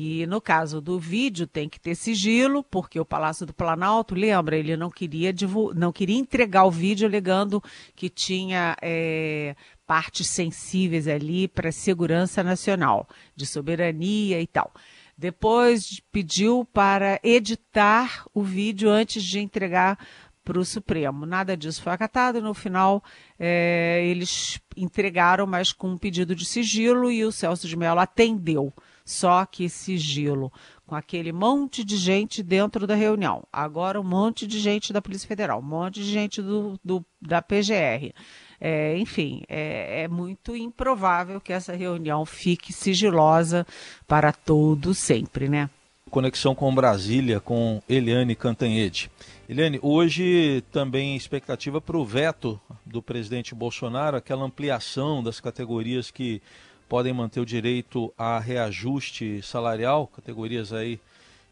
E 0.00 0.28
no 0.28 0.40
caso 0.40 0.80
do 0.80 0.96
vídeo 0.96 1.44
tem 1.44 1.68
que 1.68 1.80
ter 1.80 1.96
sigilo, 1.96 2.62
porque 2.62 3.00
o 3.00 3.04
Palácio 3.04 3.44
do 3.44 3.52
Planalto, 3.52 4.14
lembra, 4.14 4.56
ele 4.56 4.76
não 4.76 4.90
queria, 4.90 5.34
não 5.74 5.90
queria 5.90 6.16
entregar 6.16 6.66
o 6.66 6.70
vídeo 6.70 7.08
alegando 7.08 7.60
que 7.96 8.08
tinha 8.08 8.76
é, 8.80 9.56
partes 9.84 10.28
sensíveis 10.28 11.08
ali 11.08 11.48
para 11.48 11.72
segurança 11.72 12.44
nacional, 12.44 13.08
de 13.34 13.44
soberania 13.44 14.40
e 14.40 14.46
tal. 14.46 14.72
Depois 15.16 16.00
pediu 16.12 16.64
para 16.72 17.18
editar 17.24 18.24
o 18.32 18.40
vídeo 18.40 18.88
antes 18.88 19.24
de 19.24 19.40
entregar 19.40 19.98
para 20.44 20.60
o 20.60 20.64
Supremo. 20.64 21.26
Nada 21.26 21.56
disso 21.56 21.82
foi 21.82 21.92
acatado. 21.92 22.40
No 22.40 22.54
final, 22.54 23.02
é, 23.36 24.00
eles 24.06 24.60
entregaram, 24.76 25.44
mas 25.44 25.72
com 25.72 25.88
um 25.90 25.98
pedido 25.98 26.36
de 26.36 26.44
sigilo 26.44 27.10
e 27.10 27.24
o 27.24 27.32
Celso 27.32 27.66
de 27.66 27.76
Mello 27.76 27.98
atendeu. 27.98 28.72
Só 29.08 29.46
que 29.46 29.70
sigilo, 29.70 30.52
com 30.86 30.94
aquele 30.94 31.32
monte 31.32 31.82
de 31.82 31.96
gente 31.96 32.42
dentro 32.42 32.86
da 32.86 32.94
reunião. 32.94 33.42
Agora 33.50 33.98
um 33.98 34.04
monte 34.04 34.46
de 34.46 34.60
gente 34.60 34.92
da 34.92 35.00
Polícia 35.00 35.26
Federal, 35.26 35.60
um 35.60 35.62
monte 35.62 35.94
de 35.94 36.12
gente 36.12 36.42
do, 36.42 36.78
do 36.84 37.02
da 37.18 37.40
PGR. 37.40 38.12
É, 38.60 38.98
enfim, 38.98 39.44
é, 39.48 40.02
é, 40.02 40.08
muito 40.08 40.54
improvável 40.54 41.40
que 41.40 41.54
essa 41.54 41.74
reunião 41.74 42.26
fique 42.26 42.70
sigilosa 42.70 43.66
para 44.06 44.30
todo 44.30 44.92
sempre, 44.92 45.48
né? 45.48 45.70
Conexão 46.10 46.54
com 46.54 46.74
Brasília, 46.74 47.40
com 47.40 47.82
Eliane 47.88 48.34
Cantanhede. 48.34 49.10
Eliane, 49.48 49.78
hoje 49.80 50.62
também 50.70 51.16
expectativa 51.16 51.80
para 51.80 51.96
o 51.96 52.04
veto 52.04 52.60
do 52.84 53.00
presidente 53.00 53.54
Bolsonaro, 53.54 54.18
aquela 54.18 54.44
ampliação 54.44 55.22
das 55.22 55.40
categorias 55.40 56.10
que 56.10 56.42
podem 56.88 57.12
manter 57.12 57.40
o 57.40 57.46
direito 57.46 58.12
a 58.16 58.38
reajuste 58.38 59.42
salarial, 59.42 60.06
categorias 60.06 60.72
aí 60.72 61.00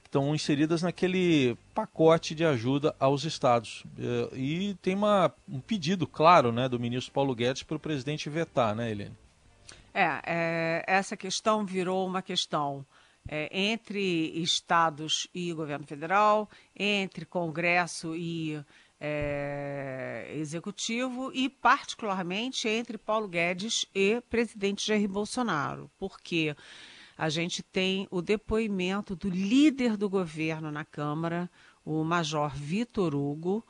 estão 0.05 0.35
inseridas 0.35 0.83
naquele 0.83 1.57
pacote 1.75 2.35
de 2.35 2.45
ajuda 2.45 2.95
aos 2.99 3.25
estados. 3.25 3.85
Eh, 3.99 4.37
e 4.37 4.75
tem 4.81 4.95
uma, 4.95 5.33
um 5.49 5.61
pedido 5.61 6.07
claro 6.07 6.51
né, 6.51 6.69
do 6.69 6.81
ministro 6.81 7.13
Paulo 7.13 7.35
Guedes 7.35 7.63
para 7.63 7.77
o 7.77 7.81
presidente 7.81 8.31
vetar, 8.31 8.75
né, 8.75 8.91
Helene? 8.91 9.17
É, 9.93 10.21
é, 10.27 10.85
essa 10.87 11.17
questão 11.17 11.65
virou 11.65 12.07
uma 12.07 12.23
questão 12.23 12.85
é, 13.29 13.49
entre 13.53 14.31
estados 14.41 15.27
e 15.35 15.53
governo 15.53 15.87
federal, 15.87 16.49
entre 16.75 17.25
Congresso 17.25 18.15
e 18.15 18.63
é, 19.01 20.33
executivo 20.35 21.31
e, 21.35 21.49
particularmente, 21.49 22.69
entre 22.69 22.97
Paulo 22.99 23.29
Guedes 23.29 23.87
e 23.95 24.21
presidente 24.29 24.87
Jair 24.87 25.09
Bolsonaro. 25.09 25.91
Porque 25.99 26.57
a 27.17 27.29
gente 27.29 27.63
tem 27.63 28.07
o 28.11 28.21
depoimento 28.21 29.15
do 29.17 29.29
líder 29.29 29.97
do 29.97 30.09
governo 30.09 30.71
na 30.71 30.85
Câmara, 30.85 31.51
o 31.85 32.05
Major 32.05 32.55
Vitor 32.55 33.15
Hugo, 33.15 33.65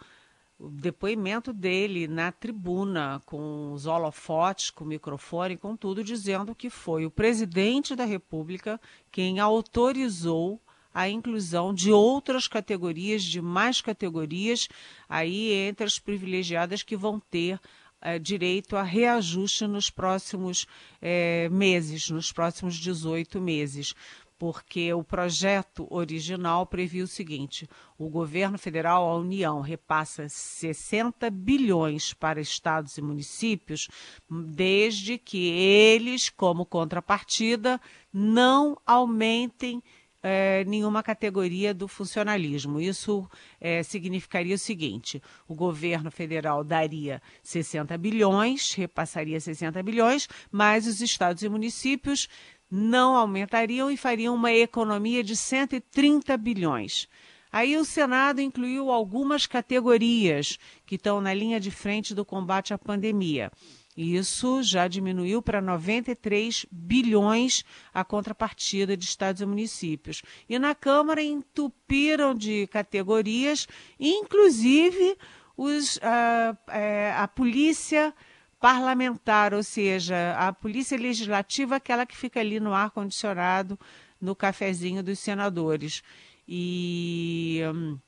o 0.59 0.68
depoimento 0.68 1.52
dele 1.52 2.09
na 2.09 2.33
tribuna, 2.33 3.21
com 3.26 3.73
os 3.73 3.87
holofotes, 3.87 4.71
com 4.71 4.85
o 4.85 4.88
microfone, 4.88 5.56
com 5.56 5.76
tudo, 5.76 6.02
dizendo 6.02 6.54
que 6.54 6.71
foi 6.71 7.04
o 7.04 7.11
presidente 7.11 7.95
da 7.95 8.04
República 8.04 8.80
quem 9.12 9.38
autorizou 9.38 10.61
a 10.97 11.11
inclusão 11.11 11.75
de 11.75 11.93
outras 11.93 12.49
categorias, 12.49 13.23
de 13.23 13.43
mais 13.43 13.83
categorias, 13.83 14.67
aí 15.07 15.53
entre 15.53 15.85
as 15.85 15.99
privilegiadas 15.99 16.83
que 16.83 16.97
vão 16.97 17.21
ter 17.21 17.61
é, 18.00 18.19
direito 18.19 18.79
a 18.79 18.83
reajuste 18.83 19.67
nos 19.67 19.91
próximos 19.91 20.67
é, 21.03 21.50
meses, 21.50 22.09
nos 22.09 22.33
próximos 22.33 22.76
18 22.76 23.38
meses. 23.43 23.95
Porque 24.38 24.91
o 24.95 25.05
projeto 25.05 25.87
original 25.91 26.65
previa 26.65 27.05
o 27.05 27.07
seguinte: 27.07 27.69
o 27.99 28.09
governo 28.09 28.57
federal, 28.57 29.07
a 29.07 29.19
União, 29.19 29.61
repassa 29.61 30.31
60 30.31 31.29
bilhões 31.29 32.15
para 32.15 32.41
estados 32.41 32.97
e 32.97 33.03
municípios, 33.03 33.87
desde 34.31 35.19
que 35.19 35.47
eles, 35.49 36.31
como 36.31 36.65
contrapartida, 36.65 37.79
não 38.11 38.79
aumentem 38.87 39.83
é, 40.23 40.64
nenhuma 40.64 41.02
categoria 41.02 41.73
do 41.73 41.87
funcionalismo. 41.87 42.80
Isso 42.80 43.28
é, 43.61 43.82
significaria 43.82 44.54
o 44.54 44.58
seguinte: 44.58 45.23
o 45.46 45.54
governo 45.54 46.11
federal 46.11 46.64
daria 46.64 47.23
60 47.42 47.96
bilhões, 47.99 48.75
repassaria 48.75 49.38
60 49.40 49.82
bilhões, 49.82 50.28
mas 50.50 50.87
os 50.87 51.00
estados 51.00 51.42
e 51.42 51.49
municípios 51.49 52.28
não 52.70 53.14
aumentariam 53.14 53.90
e 53.90 53.96
fariam 53.96 54.35
uma 54.35 54.52
economia 54.52 55.23
de 55.23 55.37
130 55.37 56.37
bilhões. 56.37 57.08
Aí 57.52 57.76
o 57.76 57.85
Senado 57.85 58.40
incluiu 58.40 58.90
algumas 58.90 59.46
categorias 59.46 60.58
que 60.85 60.96
estão 60.96 61.20
na 61.20 61.32
linha 61.32 61.61
de 61.61 61.70
frente 61.70 62.14
do 62.14 62.25
combate 62.25 62.75
à 62.75 62.78
pandemia. 62.78 63.50
Isso 63.97 64.62
já 64.62 64.87
diminuiu 64.87 65.41
para 65.41 65.61
93 65.61 66.67
bilhões 66.71 67.65
a 67.95 68.05
contrapartida 68.05 68.95
de 68.97 69.05
estados 69.07 69.41
e 69.41 69.47
municípios. 69.47 70.23
E 70.49 70.59
na 70.59 70.75
Câmara 70.75 71.23
entupiram 71.23 72.35
de 72.35 72.67
categorias, 72.67 73.67
inclusive 73.99 75.17
os, 75.57 75.99
a, 76.03 76.57
a, 76.69 77.23
a 77.23 77.29
polícia 77.29 78.12
parlamentar, 78.61 79.55
ou 79.55 79.62
seja, 79.62 80.35
a 80.38 80.53
polícia 80.53 80.99
legislativa, 80.99 81.76
aquela 81.76 82.05
que 82.05 82.17
fica 82.17 82.41
ali 82.41 82.61
no 82.61 82.75
ar-condicionado 82.75 83.79
no 84.21 84.37
cafezinho 84.37 85.03
dos 85.03 85.19
senadores. 85.19 86.03
E 86.47 87.62
hum, 87.75 87.99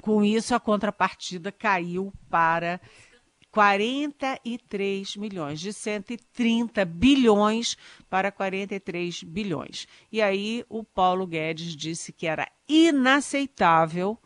com 0.00 0.24
isso 0.24 0.54
a 0.54 0.60
contrapartida 0.60 1.52
caiu 1.52 2.12
para 2.28 2.80
43 3.52 5.16
milhões, 5.16 5.60
de 5.60 5.74
130 5.74 6.86
bilhões 6.86 7.76
para 8.08 8.32
43 8.32 9.22
bilhões. 9.24 9.86
E 10.10 10.22
aí 10.22 10.64
o 10.70 10.82
Paulo 10.82 11.26
Guedes 11.26 11.76
disse 11.76 12.14
que 12.14 12.26
era 12.26 12.50
inaceitável. 12.66 14.18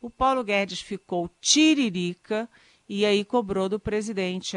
O 0.00 0.08
Paulo 0.08 0.44
Guedes 0.44 0.80
ficou 0.80 1.28
tiririca 1.40 2.48
e 2.88 3.04
aí 3.04 3.24
cobrou 3.24 3.68
do 3.68 3.80
presidente 3.80 4.56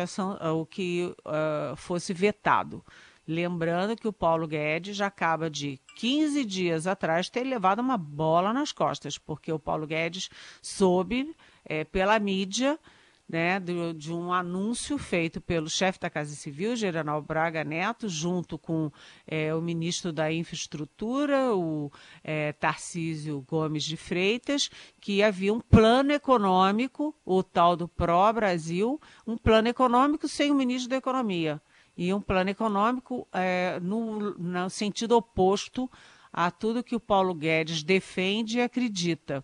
o 0.56 0.66
que 0.66 1.12
uh, 1.26 1.76
fosse 1.76 2.14
vetado. 2.14 2.86
Lembrando 3.28 3.96
que 3.96 4.08
o 4.08 4.14
Paulo 4.14 4.48
Guedes 4.48 4.96
já 4.98 5.08
acaba 5.08 5.50
de 5.50 5.80
15 5.96 6.46
dias 6.46 6.86
atrás 6.86 7.30
ter 7.30 7.44
levado 7.44 7.80
uma 7.80 7.98
bola 7.98 8.54
nas 8.54 8.72
costas, 8.72 9.18
porque 9.18 9.52
o 9.52 9.58
Paulo 9.58 9.88
Guedes 9.88 10.30
soube 10.62 11.36
é, 11.66 11.84
pela 11.84 12.20
mídia 12.20 12.78
né, 13.34 13.60
de, 13.60 13.94
de, 13.94 14.14
um 14.14 14.32
anúncio 14.32 14.96
feito 14.96 15.42
pelo 15.42 15.68
chefe 15.68 16.00
da 16.00 16.08
Casa 16.08 16.36
Civil, 16.36 16.76
General 16.76 17.20
Braga 17.20 17.64
Neto, 17.64 18.08
junto 18.08 18.60
com 18.60 18.92
é, 19.26 19.52
o 19.56 19.60
ministro 19.60 20.14
da 20.14 20.32
Infraestrutura, 20.32 21.52
o 21.56 21.92
é, 22.24 22.54
Tarcísio 22.54 23.44
Gomes 23.50 23.86
de 23.86 23.98
Freitas, 23.98 24.70
que 25.02 25.24
havia 25.24 25.52
um 25.52 25.60
plano 25.60 26.12
econômico, 26.12 27.16
o 27.26 27.42
tal 27.42 27.76
do 27.76 27.88
Pró-Brasil, 27.88 29.02
um 29.26 29.36
plano 29.36 29.68
econômico 29.68 30.28
sem 30.28 30.52
o 30.52 30.56
ministro 30.56 30.92
da 30.92 30.98
Economia. 30.98 31.60
E 31.98 32.14
um 32.14 32.22
plano 32.22 32.52
econômico 32.52 33.28
é, 33.34 33.80
no, 33.82 34.38
no 34.38 34.70
sentido 34.70 35.18
oposto 35.18 35.90
a 36.32 36.52
tudo 36.52 36.84
que 36.84 36.96
o 36.96 37.00
Paulo 37.00 37.34
Guedes 37.34 37.82
defende 37.82 38.60
e 38.60 38.62
acredita. 38.62 39.44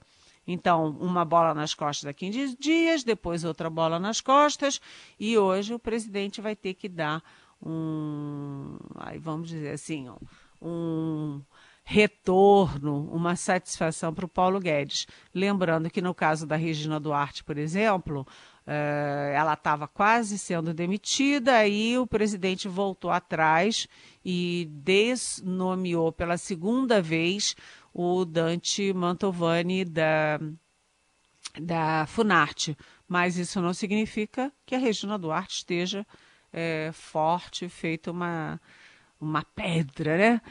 Então, 0.52 0.98
uma 1.00 1.24
bola 1.24 1.54
nas 1.54 1.76
costas 1.76 2.06
daqui 2.06 2.32
15 2.32 2.58
dias, 2.60 3.04
depois 3.04 3.44
outra 3.44 3.70
bola 3.70 4.00
nas 4.00 4.20
costas, 4.20 4.82
e 5.20 5.38
hoje 5.38 5.76
o 5.76 5.80
presidente 5.80 6.42
vai 6.42 6.56
ter 6.56 6.74
que 6.74 6.90
dar 6.90 7.24
um, 7.62 8.80
aí 8.96 9.20
vamos 9.20 9.50
dizer 9.50 9.74
assim, 9.74 10.10
um 10.60 11.40
retorno, 11.84 13.10
uma 13.12 13.36
satisfação 13.36 14.12
para 14.12 14.26
o 14.26 14.30
Paulo 14.30 14.60
Guedes. 14.60 15.06
Lembrando 15.34 15.90
que 15.90 16.02
no 16.02 16.16
caso 16.16 16.48
da 16.48 16.56
Regina 16.56 17.00
Duarte, 17.00 17.44
por 17.44 17.58
exemplo, 17.58 18.28
eh, 18.68 19.34
ela 19.36 19.54
estava 19.54 19.88
quase 19.88 20.38
sendo 20.38 20.72
demitida, 20.72 21.56
aí 21.56 21.98
o 21.98 22.06
presidente 22.06 22.68
voltou 22.68 23.10
atrás 23.10 23.88
e 24.24 24.70
desnomeou 24.72 26.12
pela 26.12 26.38
segunda 26.38 27.02
vez 27.02 27.56
o 27.94 28.26
Dante 28.26 28.94
Mantovani 28.94 29.86
da, 29.86 30.40
da 31.60 32.06
Funarte. 32.08 32.78
Mas 33.08 33.38
isso 33.38 33.62
não 33.62 33.74
significa 33.74 34.52
que 34.66 34.76
a 34.76 34.80
Regina 34.80 35.18
Duarte 35.18 35.58
esteja 35.58 36.06
é, 36.54 36.92
forte, 36.94 37.68
feita 37.70 38.12
uma, 38.12 38.60
uma 39.20 39.44
pedra, 39.44 40.18
né? 40.18 40.42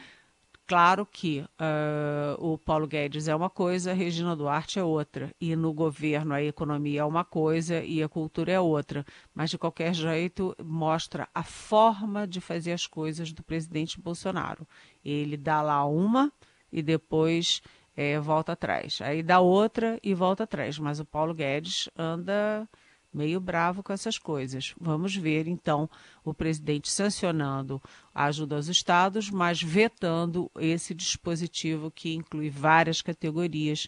Claro 0.69 1.03
que 1.03 1.39
uh, 1.39 2.37
o 2.37 2.55
Paulo 2.55 2.85
Guedes 2.85 3.27
é 3.27 3.35
uma 3.35 3.49
coisa, 3.49 3.89
a 3.89 3.93
Regina 3.95 4.35
Duarte 4.35 4.77
é 4.77 4.83
outra. 4.83 5.33
E 5.41 5.55
no 5.55 5.73
governo 5.73 6.31
a 6.31 6.43
economia 6.43 7.01
é 7.01 7.03
uma 7.03 7.25
coisa 7.25 7.83
e 7.83 8.03
a 8.03 8.07
cultura 8.07 8.51
é 8.51 8.59
outra. 8.59 9.03
Mas, 9.33 9.49
de 9.49 9.57
qualquer 9.57 9.95
jeito, 9.95 10.55
mostra 10.63 11.27
a 11.33 11.41
forma 11.41 12.27
de 12.27 12.39
fazer 12.39 12.71
as 12.71 12.85
coisas 12.85 13.33
do 13.33 13.41
presidente 13.41 13.99
Bolsonaro. 13.99 14.67
Ele 15.03 15.35
dá 15.35 15.59
lá 15.63 15.83
uma, 15.85 16.31
e 16.71 16.81
depois 16.81 17.61
é, 17.95 18.19
volta 18.19 18.53
atrás. 18.53 18.99
Aí 19.01 19.21
dá 19.21 19.39
outra 19.39 19.99
e 20.01 20.13
volta 20.13 20.43
atrás. 20.43 20.79
Mas 20.79 20.99
o 20.99 21.05
Paulo 21.05 21.33
Guedes 21.33 21.89
anda 21.97 22.67
meio 23.13 23.39
bravo 23.39 23.83
com 23.83 23.91
essas 23.91 24.17
coisas. 24.17 24.73
Vamos 24.79 25.15
ver, 25.15 25.47
então, 25.47 25.89
o 26.23 26.33
presidente 26.33 26.89
sancionando 26.89 27.81
a 28.13 28.25
ajuda 28.25 28.55
aos 28.55 28.67
estados, 28.67 29.29
mas 29.29 29.61
vetando 29.61 30.49
esse 30.59 30.93
dispositivo 30.93 31.91
que 31.91 32.13
inclui 32.13 32.49
várias 32.49 33.01
categorias 33.01 33.87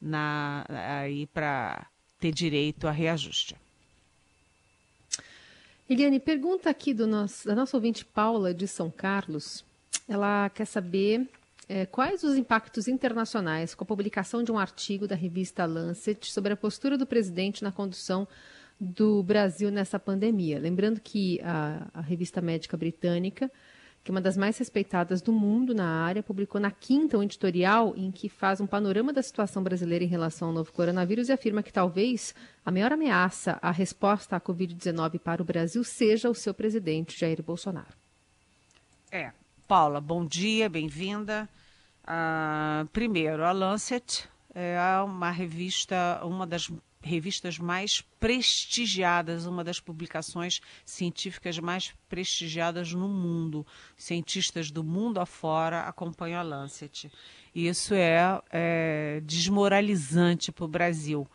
na, 0.00 0.64
aí 0.98 1.26
para 1.26 1.86
ter 2.18 2.32
direito 2.32 2.86
a 2.86 2.90
reajuste. 2.90 3.56
Eliane, 5.88 6.20
pergunta 6.20 6.70
aqui 6.70 6.94
do 6.94 7.06
nosso, 7.06 7.46
da 7.46 7.54
nossa 7.54 7.76
ouvinte 7.76 8.04
Paula 8.04 8.54
de 8.54 8.66
São 8.66 8.90
Carlos. 8.90 9.64
Ela 10.08 10.48
quer 10.48 10.64
saber 10.64 11.28
é, 11.72 11.86
quais 11.86 12.22
os 12.22 12.36
impactos 12.36 12.86
internacionais 12.86 13.74
com 13.74 13.82
a 13.82 13.86
publicação 13.86 14.42
de 14.42 14.52
um 14.52 14.58
artigo 14.58 15.08
da 15.08 15.14
revista 15.14 15.64
Lancet 15.64 16.30
sobre 16.30 16.52
a 16.52 16.56
postura 16.56 16.98
do 16.98 17.06
presidente 17.06 17.64
na 17.64 17.72
condução 17.72 18.28
do 18.78 19.22
Brasil 19.22 19.70
nessa 19.70 19.98
pandemia? 19.98 20.58
Lembrando 20.58 21.00
que 21.00 21.40
a, 21.40 21.88
a 21.94 22.02
revista 22.02 22.42
médica 22.42 22.76
britânica, 22.76 23.50
que 24.04 24.10
é 24.10 24.12
uma 24.12 24.20
das 24.20 24.36
mais 24.36 24.58
respeitadas 24.58 25.22
do 25.22 25.32
mundo 25.32 25.74
na 25.74 26.04
área, 26.04 26.22
publicou 26.22 26.60
na 26.60 26.70
quinta 26.70 27.16
um 27.16 27.22
editorial 27.22 27.94
em 27.96 28.12
que 28.12 28.28
faz 28.28 28.60
um 28.60 28.66
panorama 28.66 29.10
da 29.10 29.22
situação 29.22 29.62
brasileira 29.62 30.04
em 30.04 30.08
relação 30.08 30.48
ao 30.48 30.54
novo 30.54 30.70
coronavírus 30.74 31.30
e 31.30 31.32
afirma 31.32 31.62
que 31.62 31.72
talvez 31.72 32.34
a 32.66 32.70
maior 32.70 32.92
ameaça 32.92 33.58
à 33.62 33.70
resposta 33.70 34.36
à 34.36 34.40
Covid-19 34.40 35.18
para 35.20 35.40
o 35.40 35.44
Brasil 35.46 35.82
seja 35.84 36.28
o 36.28 36.34
seu 36.34 36.52
presidente, 36.52 37.18
Jair 37.18 37.42
Bolsonaro. 37.42 37.96
É. 39.10 39.32
Paula, 39.66 40.02
bom 40.02 40.26
dia, 40.26 40.68
bem-vinda. 40.68 41.48
Uh, 42.04 42.86
primeiro, 42.92 43.44
a 43.44 43.52
Lancet 43.52 44.28
é 44.54 44.78
uma 45.04 45.30
revista, 45.30 46.20
uma 46.24 46.46
das 46.46 46.70
revistas 47.02 47.58
mais 47.58 48.00
prestigiadas, 48.20 49.44
uma 49.46 49.64
das 49.64 49.80
publicações 49.80 50.60
científicas 50.84 51.58
mais 51.58 51.92
prestigiadas 52.08 52.92
no 52.92 53.08
mundo. 53.08 53.66
Cientistas 53.96 54.70
do 54.70 54.84
mundo 54.84 55.18
afora 55.18 55.82
acompanham 55.82 56.40
a 56.40 56.42
Lancet. 56.42 57.10
Isso 57.54 57.94
é, 57.94 58.40
é 58.50 59.20
desmoralizante 59.24 60.52
para 60.52 60.64
o 60.64 60.68
Brasil. 60.68 61.26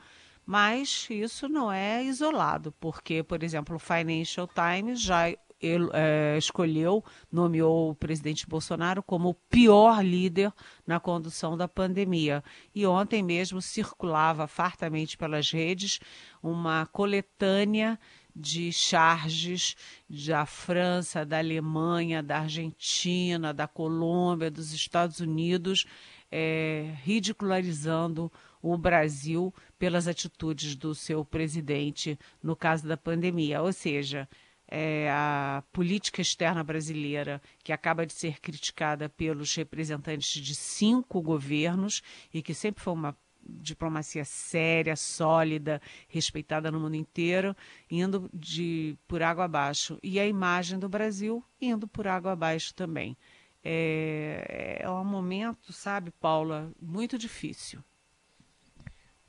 Mas 0.46 1.08
isso 1.10 1.50
não 1.50 1.70
é 1.70 2.02
isolado, 2.06 2.72
porque, 2.80 3.22
por 3.22 3.44
exemplo, 3.44 3.76
o 3.76 3.80
Financial 3.80 4.48
Times 4.48 5.02
já 5.02 5.30
ele, 5.60 5.90
é, 5.94 6.38
escolheu, 6.38 7.04
nomeou 7.32 7.92
o 7.92 7.96
presidente 7.96 8.48
Bolsonaro 8.48 9.02
como 9.02 9.30
o 9.30 9.34
pior 9.34 10.04
líder 10.04 10.52
na 10.86 11.00
condução 11.00 11.58
da 11.58 11.68
pandemia. 11.68 12.44
E 12.74 12.86
ontem 12.86 13.24
mesmo 13.24 13.62
circulava 13.62 14.48
fartamente 14.48 15.18
pelas 15.18 15.52
redes 15.52 16.00
uma 16.42 16.86
coletânea 16.88 18.00
de 18.36 18.72
charges 18.72 19.76
da 20.08 20.46
França, 20.46 21.26
da 21.26 21.40
Alemanha, 21.40 22.22
da 22.22 22.40
Argentina, 22.40 23.52
da 23.52 23.68
Colômbia, 23.68 24.52
dos 24.52 24.72
Estados 24.72 25.20
Unidos, 25.20 25.86
é, 26.32 26.94
ridicularizando 27.04 28.32
o 28.62 28.78
Brasil 28.78 29.54
pelas 29.80 30.08
atitudes 30.08 30.76
do 30.76 30.94
seu 30.94 31.26
presidente 31.26 32.20
no 32.44 32.56
caso 32.56 32.88
da 32.88 32.98
pandemia. 32.98 33.62
Ou 33.62 33.74
seja, 33.74 34.28
é, 34.68 35.10
a 35.12 35.64
política 35.72 36.22
externa 36.22 36.64
brasileira, 36.64 37.42
que 37.64 37.72
acaba 37.72 38.06
de 38.06 38.14
ser 38.14 38.40
criticada 38.40 39.08
pelos 39.08 39.56
representantes 39.56 40.42
de 40.42 40.56
cinco 40.56 41.22
governos 41.22 42.02
e 42.34 42.42
que 42.42 42.54
sempre 42.54 42.84
foi 42.84 42.94
uma 42.94 43.16
diplomacia 43.50 44.26
séria, 44.26 44.96
sólida, 44.96 45.82
respeitada 46.10 46.70
no 46.70 46.80
mundo 46.80 46.96
inteiro, 46.96 47.56
indo 47.90 48.30
de 48.34 48.98
por 49.08 49.24
água 49.24 49.46
abaixo. 49.46 49.98
E 50.04 50.20
a 50.20 50.28
imagem 50.28 50.78
do 50.78 50.90
Brasil 50.90 51.44
indo 51.62 51.88
por 51.88 52.08
água 52.08 52.34
abaixo 52.34 52.74
também. 52.74 53.16
É, 53.64 54.80
é 54.82 54.90
um 54.90 55.06
momento, 55.06 55.74
sabe, 55.74 56.12
Paula, 56.12 56.72
muito 56.82 57.18
difícil. 57.18 57.82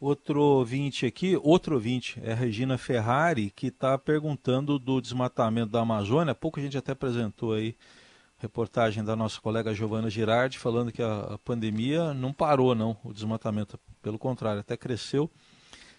Outro 0.01 0.41
ouvinte 0.41 1.07
aqui, 1.07 1.37
outro 1.43 1.75
ouvinte, 1.75 2.21
é 2.23 2.31
a 2.31 2.37
Regina 2.37 2.79
Ferrari, 2.79 3.51
que 3.51 3.67
está 3.67 3.99
perguntando 3.99 4.79
do 4.79 5.01
desmatamento 5.01 5.73
da 5.73 5.81
Amazônia. 5.81 6.37
Pouco 6.37 6.61
a 6.61 6.63
gente 6.63 6.79
até 6.79 6.93
apresentou 6.93 7.53
aí 7.53 7.75
reportagem 8.39 9.03
da 9.03 9.17
nossa 9.17 9.41
colega 9.41 9.75
Giovana 9.75 10.09
Girardi, 10.09 10.57
falando 10.57 10.93
que 10.93 11.03
a, 11.03 11.35
a 11.35 11.39
pandemia 11.39 12.15
não 12.15 12.33
parou, 12.33 12.77
não, 12.77 12.97
o 13.03 13.13
desmatamento, 13.13 13.77
pelo 14.01 14.19
contrário, 14.19 14.61
até 14.61 14.77
cresceu. 14.77 15.29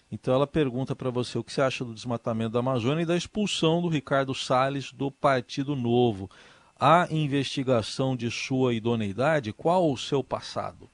Então 0.09 0.33
ela 0.33 0.47
pergunta 0.47 0.95
para 0.95 1.09
você 1.09 1.38
o 1.38 1.43
que 1.43 1.51
você 1.51 1.62
acha 1.62 1.83
do 1.83 1.93
desmatamento 1.93 2.51
da 2.51 2.59
Amazônia 2.59 3.03
e 3.03 3.05
da 3.05 3.17
expulsão 3.17 3.81
do 3.81 3.89
Ricardo 3.89 4.33
Salles 4.33 4.93
do 4.93 5.12
Partido 5.12 5.75
Novo. 5.75 6.31
Há 6.79 7.05
investigação 7.12 8.15
de 8.15 8.31
sua 8.31 8.73
idoneidade? 8.73 9.51
Qual 9.51 9.91
o 9.91 9.97
seu 9.97 10.23
passado? 10.23 10.89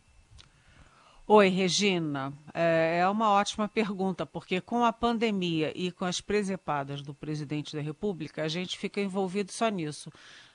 Oi, 1.27 1.47
Regina. 1.47 2.31
É, 2.53 2.99
é 2.99 3.09
uma 3.09 3.31
ótima 3.31 3.67
pergunta, 3.67 4.27
porque 4.27 4.61
com 4.61 4.85
a 4.85 4.93
pandemia 4.93 5.71
e 5.75 5.91
com 5.91 6.05
as 6.05 6.21
presepadas 6.21 7.01
do 7.01 7.15
presidente 7.15 7.75
da 7.75 7.81
República, 7.81 8.43
a 8.43 8.47
gente 8.47 8.77
fica 8.77 9.01
envolvido 9.01 9.51
só 9.51 9.69
nisso. 9.69 10.11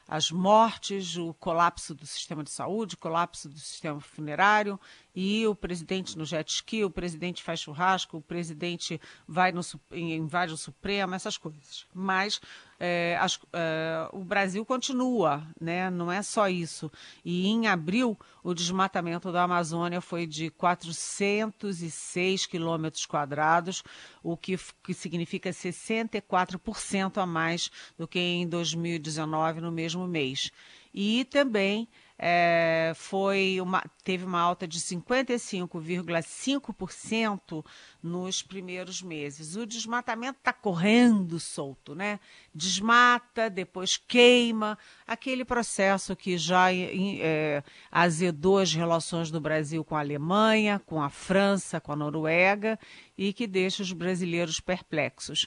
as 0.07 0.31
mortes, 0.31 1.17
o 1.17 1.35
colapso 1.35 1.93
do 1.93 2.07
sistema 2.07 2.45
de 2.45 2.51
saúde, 2.51 2.95
o 2.95 2.99
colapso 2.99 3.49
do 3.49 3.59
sistema 3.59 4.01
funerário, 4.01 4.79
e 5.13 5.45
o 5.45 5.57
presidente 5.57 6.17
no 6.17 6.25
jet 6.25 6.49
ski, 6.53 6.85
o 6.85 6.91
presidente 6.91 7.43
faz 7.43 7.61
churrasco, 7.61 8.19
o 8.19 8.23
presidente 8.23 9.01
vai 9.27 9.51
no, 9.51 9.63
invade 9.93 10.53
o 10.53 10.57
Supremo, 10.57 11.17
essas 11.17 11.37
coisas. 11.37 11.85
Mas 11.93 12.41
é, 12.83 13.19
as, 13.21 13.39
é, 13.53 14.09
o 14.11 14.25
Brasil 14.25 14.65
continua, 14.65 15.47
né? 15.61 15.91
não 15.91 16.11
é 16.11 16.23
só 16.23 16.49
isso. 16.49 16.91
E 17.23 17.47
em 17.47 17.67
abril, 17.67 18.19
o 18.43 18.55
desmatamento 18.55 19.31
da 19.31 19.43
Amazônia 19.43 20.01
foi 20.01 20.27
de 20.27 20.49
406 20.49 22.47
quilômetros 22.47 23.05
quadrados, 23.05 23.85
o 24.23 24.35
que, 24.35 24.59
que 24.83 24.95
significa 24.95 25.51
64% 25.51 27.19
a 27.19 27.27
mais 27.27 27.71
do 27.99 28.09
que 28.09 28.19
em 28.19 28.49
2019, 28.49 29.61
no 29.61 29.71
mesmo 29.71 30.09
mês. 30.09 30.51
E 30.93 31.27
também 31.27 31.87
é, 32.23 32.93
foi 32.95 33.59
uma, 33.63 33.83
teve 34.05 34.27
uma 34.27 34.39
alta 34.39 34.69
de 34.69 34.79
55,5% 34.79 37.65
nos 38.03 38.43
primeiros 38.43 39.01
meses. 39.01 39.57
O 39.57 39.65
desmatamento 39.65 40.37
está 40.39 40.53
correndo 40.53 41.41
solto, 41.41 41.95
né? 41.95 42.21
Desmata, 42.55 43.49
depois 43.49 43.97
queima, 43.97 44.77
aquele 45.07 45.47
processo 45.47 46.15
que 46.15 46.37
já 46.37 46.71
é, 46.75 47.65
azedou 47.91 48.59
as 48.59 48.75
relações 48.75 49.31
do 49.31 49.41
Brasil 49.41 49.83
com 49.83 49.97
a 49.97 50.01
Alemanha, 50.01 50.79
com 50.85 51.03
a 51.03 51.09
França, 51.09 51.81
com 51.81 51.93
a 51.93 51.97
Noruega 51.97 52.79
e 53.17 53.33
que 53.33 53.47
deixa 53.47 53.83
os 53.83 53.95
brasileiros 53.95 54.61
perplexos. 54.61 55.47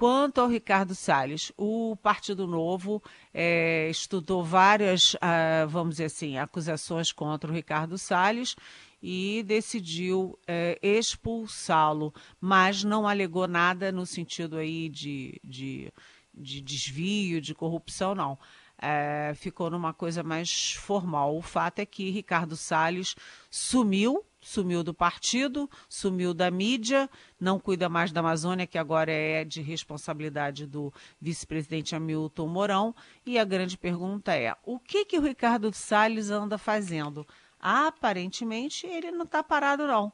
Quanto 0.00 0.40
ao 0.40 0.48
Ricardo 0.48 0.94
Salles, 0.94 1.52
o 1.58 1.94
Partido 1.94 2.46
Novo 2.46 3.02
é, 3.34 3.86
estudou 3.90 4.42
várias, 4.42 5.14
ah, 5.20 5.66
vamos 5.68 5.96
dizer 5.96 6.06
assim, 6.06 6.38
acusações 6.38 7.12
contra 7.12 7.50
o 7.50 7.54
Ricardo 7.54 7.98
Salles 7.98 8.56
e 9.02 9.42
decidiu 9.46 10.38
é, 10.46 10.78
expulsá-lo, 10.82 12.14
mas 12.40 12.82
não 12.82 13.06
alegou 13.06 13.46
nada 13.46 13.92
no 13.92 14.06
sentido 14.06 14.56
aí 14.56 14.88
de, 14.88 15.38
de, 15.44 15.92
de 16.32 16.62
desvio, 16.62 17.38
de 17.38 17.54
corrupção, 17.54 18.14
não. 18.14 18.38
É, 18.82 19.32
ficou 19.34 19.68
numa 19.68 19.92
coisa 19.92 20.22
mais 20.22 20.72
formal. 20.72 21.36
O 21.36 21.42
fato 21.42 21.80
é 21.80 21.86
que 21.86 22.10
Ricardo 22.10 22.56
Salles 22.56 23.14
sumiu 23.50 24.24
sumiu 24.40 24.82
do 24.82 24.94
partido, 24.94 25.68
sumiu 25.88 26.32
da 26.32 26.50
mídia, 26.50 27.10
não 27.38 27.60
cuida 27.60 27.88
mais 27.88 28.10
da 28.10 28.20
Amazônia, 28.20 28.66
que 28.66 28.78
agora 28.78 29.12
é 29.12 29.44
de 29.44 29.60
responsabilidade 29.60 30.66
do 30.66 30.92
vice-presidente 31.20 31.94
Hamilton 31.94 32.48
Mourão. 32.48 32.94
E 33.24 33.38
a 33.38 33.44
grande 33.44 33.76
pergunta 33.76 34.34
é: 34.34 34.56
o 34.64 34.78
que, 34.78 35.04
que 35.04 35.18
o 35.18 35.22
Ricardo 35.22 35.72
Salles 35.72 36.30
anda 36.30 36.56
fazendo? 36.56 37.26
Aparentemente, 37.60 38.86
ele 38.86 39.10
não 39.10 39.24
está 39.24 39.42
parado, 39.42 39.86
não, 39.86 40.12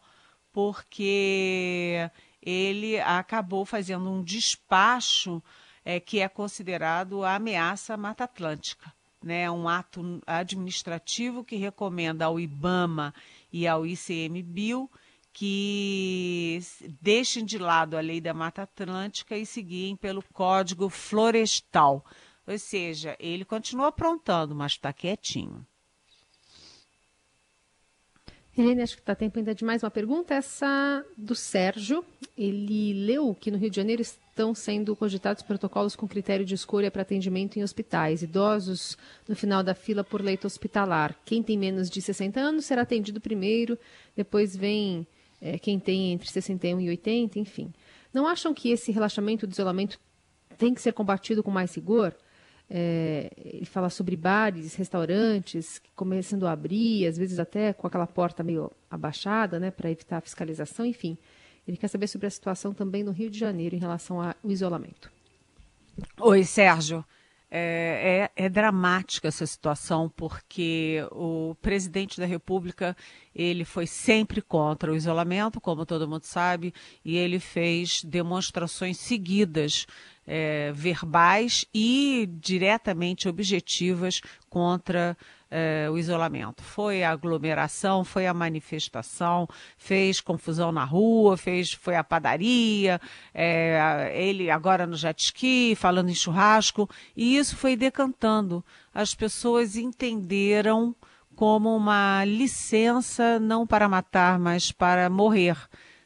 porque 0.52 2.10
ele 2.42 2.98
acabou 3.00 3.64
fazendo 3.64 4.10
um 4.10 4.22
despacho 4.22 5.42
é, 5.86 6.00
que 6.00 6.18
é 6.18 6.28
considerado 6.28 7.22
a 7.22 7.36
ameaça 7.36 7.94
à 7.94 7.96
Mata 7.96 8.24
Atlântica. 8.24 8.92
Né, 9.22 9.50
um 9.50 9.68
ato 9.68 10.20
administrativo 10.24 11.42
que 11.42 11.56
recomenda 11.56 12.26
ao 12.26 12.38
IBAMA 12.38 13.14
e 13.52 13.66
ao 13.66 13.84
ICMBio 13.84 14.88
que 15.32 16.60
deixem 17.00 17.44
de 17.44 17.58
lado 17.58 17.96
a 17.96 18.00
lei 18.00 18.20
da 18.20 18.32
Mata 18.32 18.62
Atlântica 18.62 19.36
e 19.36 19.44
seguirem 19.44 19.96
pelo 19.96 20.22
Código 20.32 20.88
Florestal. 20.88 22.04
Ou 22.46 22.58
seja, 22.58 23.16
ele 23.18 23.44
continua 23.44 23.88
aprontando, 23.88 24.54
mas 24.54 24.72
está 24.72 24.92
quietinho. 24.92 25.66
Helene, 28.56 28.82
acho 28.82 28.94
que 28.94 29.02
está 29.02 29.14
tempo 29.14 29.38
ainda 29.38 29.54
de 29.54 29.64
mais 29.64 29.82
uma 29.82 29.90
pergunta. 29.90 30.34
Essa 30.34 31.04
do 31.16 31.34
Sérgio. 31.34 32.04
Ele 32.36 32.92
leu 32.94 33.34
que 33.34 33.50
no 33.50 33.58
Rio 33.58 33.70
de 33.70 33.76
Janeiro 33.76 34.02
estão 34.36 34.54
sendo 34.54 34.94
cogitados 34.94 35.42
protocolos 35.42 35.96
com 35.96 36.06
critério 36.06 36.44
de 36.44 36.54
escolha 36.54 36.90
para 36.90 37.00
atendimento 37.00 37.58
em 37.58 37.62
hospitais. 37.62 38.20
Idosos 38.20 38.98
no 39.26 39.34
final 39.34 39.62
da 39.62 39.74
fila 39.74 40.04
por 40.04 40.20
leito 40.20 40.46
hospitalar. 40.46 41.18
Quem 41.24 41.42
tem 41.42 41.56
menos 41.56 41.88
de 41.88 42.02
60 42.02 42.38
anos 42.38 42.66
será 42.66 42.82
atendido 42.82 43.18
primeiro, 43.18 43.78
depois 44.14 44.54
vem 44.54 45.06
é, 45.40 45.58
quem 45.58 45.80
tem 45.80 46.12
entre 46.12 46.28
61 46.28 46.78
e 46.82 46.88
80, 46.90 47.38
enfim. 47.38 47.72
Não 48.12 48.26
acham 48.26 48.52
que 48.52 48.70
esse 48.70 48.92
relaxamento 48.92 49.46
do 49.46 49.52
isolamento 49.52 49.98
tem 50.58 50.74
que 50.74 50.82
ser 50.82 50.92
combatido 50.92 51.42
com 51.42 51.50
mais 51.50 51.74
rigor? 51.74 52.14
É, 52.68 53.30
ele 53.42 53.64
fala 53.64 53.88
sobre 53.88 54.16
bares, 54.16 54.74
restaurantes 54.74 55.80
começando 55.94 56.46
a 56.46 56.52
abrir, 56.52 57.06
às 57.06 57.16
vezes 57.16 57.38
até 57.38 57.72
com 57.72 57.86
aquela 57.86 58.06
porta 58.06 58.42
meio 58.42 58.70
abaixada, 58.90 59.58
né, 59.58 59.70
para 59.70 59.90
evitar 59.90 60.18
a 60.18 60.20
fiscalização, 60.20 60.84
enfim. 60.84 61.16
Ele 61.66 61.76
quer 61.76 61.88
saber 61.88 62.06
sobre 62.06 62.26
a 62.26 62.30
situação 62.30 62.72
também 62.72 63.02
no 63.02 63.10
Rio 63.10 63.30
de 63.30 63.38
Janeiro 63.38 63.74
em 63.74 63.78
relação 63.78 64.20
ao 64.20 64.34
isolamento. 64.44 65.10
Oi, 66.20 66.44
Sérgio. 66.44 67.04
É, 67.48 68.30
é, 68.36 68.44
é, 68.44 68.48
dramática 68.48 69.28
essa 69.28 69.46
situação 69.46 70.12
porque 70.16 70.98
o 71.12 71.54
presidente 71.62 72.18
da 72.18 72.26
República 72.26 72.96
ele 73.32 73.64
foi 73.64 73.86
sempre 73.86 74.42
contra 74.42 74.90
o 74.90 74.96
isolamento, 74.96 75.60
como 75.60 75.86
todo 75.86 76.08
mundo 76.08 76.24
sabe, 76.24 76.74
e 77.04 77.16
ele 77.16 77.38
fez 77.38 78.02
demonstrações 78.02 78.98
seguidas 78.98 79.86
é, 80.26 80.72
verbais 80.74 81.64
e 81.72 82.28
diretamente 82.40 83.28
objetivas 83.28 84.20
contra 84.50 85.16
é, 85.50 85.88
o 85.90 85.96
isolamento. 85.96 86.62
Foi 86.62 87.02
a 87.02 87.12
aglomeração, 87.12 88.04
foi 88.04 88.26
a 88.26 88.34
manifestação, 88.34 89.48
fez 89.76 90.20
confusão 90.20 90.72
na 90.72 90.84
rua, 90.84 91.36
fez, 91.36 91.72
foi 91.72 91.96
a 91.96 92.04
padaria, 92.04 93.00
é, 93.32 94.12
ele 94.14 94.50
agora 94.50 94.86
no 94.86 94.96
jet 94.96 95.22
ski, 95.22 95.74
falando 95.76 96.10
em 96.10 96.14
churrasco, 96.14 96.88
e 97.16 97.36
isso 97.36 97.56
foi 97.56 97.76
decantando. 97.76 98.64
As 98.92 99.14
pessoas 99.14 99.76
entenderam 99.76 100.94
como 101.34 101.76
uma 101.76 102.24
licença 102.24 103.38
não 103.38 103.66
para 103.66 103.88
matar, 103.88 104.38
mas 104.38 104.72
para 104.72 105.10
morrer, 105.10 105.56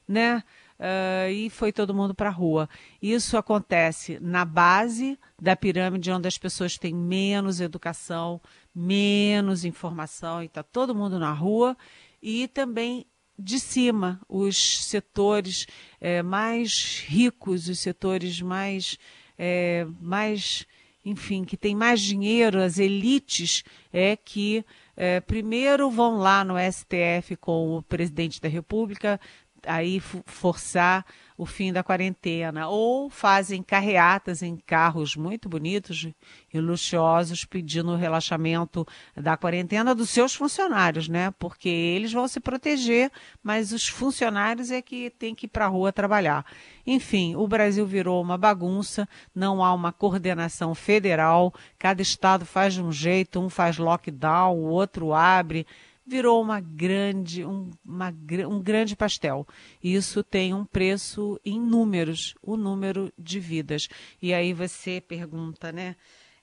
né? 0.07 0.43
Uh, 0.81 1.31
e 1.31 1.51
foi 1.51 1.73
todo 1.73 1.95
mundo 1.95 2.15
para 2.15 2.31
a 2.31 2.33
rua. 2.33 2.69
Isso 3.01 3.37
acontece 3.37 4.19
na 4.21 4.45
base 4.45 5.19
da 5.41 5.55
pirâmide, 5.55 6.11
onde 6.11 6.27
as 6.27 6.39
pessoas 6.39 6.79
têm 6.79 6.95
menos 6.95 7.61
educação, 7.61 8.41
menos 8.75 9.65
informação, 9.65 10.43
e 10.43 10.47
está 10.47 10.63
todo 10.63 10.95
mundo 10.95 11.19
na 11.19 11.33
rua, 11.33 11.77
e 12.23 12.49
também 12.49 13.07
de 13.39 13.59
cima, 13.59 14.21
os 14.29 14.85
setores 14.85 15.67
é, 16.01 16.23
mais 16.23 17.03
ricos, 17.07 17.69
os 17.69 17.79
setores 17.81 18.41
mais, 18.43 18.99
é, 19.39 19.87
mais, 19.99 20.67
enfim, 21.03 21.45
que 21.45 21.57
têm 21.57 21.75
mais 21.75 22.03
dinheiro, 22.03 22.61
as 22.61 22.79
elites, 22.79 23.65
é 23.91 24.15
que 24.15 24.63
é, 24.95 25.19
primeiro 25.21 25.91
vão 25.91 26.19
lá 26.19 26.45
no 26.45 26.57
STF 26.59 27.35
com 27.37 27.79
o 27.79 27.83
presidente 27.83 28.39
da 28.43 28.49
República, 28.49 29.19
aí 29.67 30.01
forçar 30.01 31.05
o 31.41 31.47
fim 31.47 31.73
da 31.73 31.83
quarentena, 31.83 32.69
ou 32.69 33.09
fazem 33.09 33.63
carreatas 33.63 34.43
em 34.43 34.59
carros 34.59 35.17
muito 35.17 35.49
bonitos 35.49 36.07
e 36.53 36.61
luxuosos 36.61 37.47
pedindo 37.47 37.93
o 37.93 37.97
relaxamento 37.97 38.87
da 39.17 39.39
quarentena 39.39 39.95
dos 39.95 40.11
seus 40.11 40.35
funcionários, 40.35 41.09
né? 41.09 41.33
Porque 41.39 41.71
eles 41.71 42.13
vão 42.13 42.29
se 42.29 42.41
proteger, 42.41 43.11
mas 43.43 43.73
os 43.73 43.89
funcionários 43.89 44.71
é 44.71 44.83
que 44.83 45.09
tem 45.09 45.35
que 45.35 45.47
ir 45.47 45.49
para 45.49 45.65
a 45.65 45.69
rua 45.69 45.91
trabalhar. 45.91 46.45
Enfim, 46.87 47.35
o 47.35 47.49
Brasil 47.49 47.87
virou 47.87 48.21
uma 48.21 48.37
bagunça, 48.37 49.09
não 49.35 49.65
há 49.65 49.73
uma 49.73 49.93
coordenação 49.93 50.75
federal, 50.75 51.55
cada 51.79 52.03
estado 52.03 52.45
faz 52.45 52.75
de 52.75 52.83
um 52.83 52.93
jeito, 52.93 53.41
um 53.41 53.49
faz 53.49 53.79
lockdown, 53.79 54.59
o 54.59 54.69
outro 54.69 55.15
abre 55.15 55.67
virou 56.11 56.43
uma 56.43 56.61
grande, 56.61 57.45
um, 57.45 57.71
uma, 57.85 58.13
um 58.49 58.61
grande 58.61 58.97
pastel. 58.97 59.47
Isso 59.83 60.25
tem 60.25 60.53
um 60.53 60.65
preço 60.65 61.41
em 61.45 61.59
números, 61.61 62.35
o 62.43 62.57
número 62.57 63.13
de 63.17 63.39
vidas. 63.39 63.89
E 64.21 64.35
aí 64.35 64.53
você 64.53 65.01
pergunta, 65.01 65.71
né? 65.71 65.95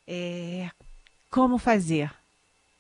É, 0.08 0.70
como 1.30 1.58
fazer? 1.58 2.10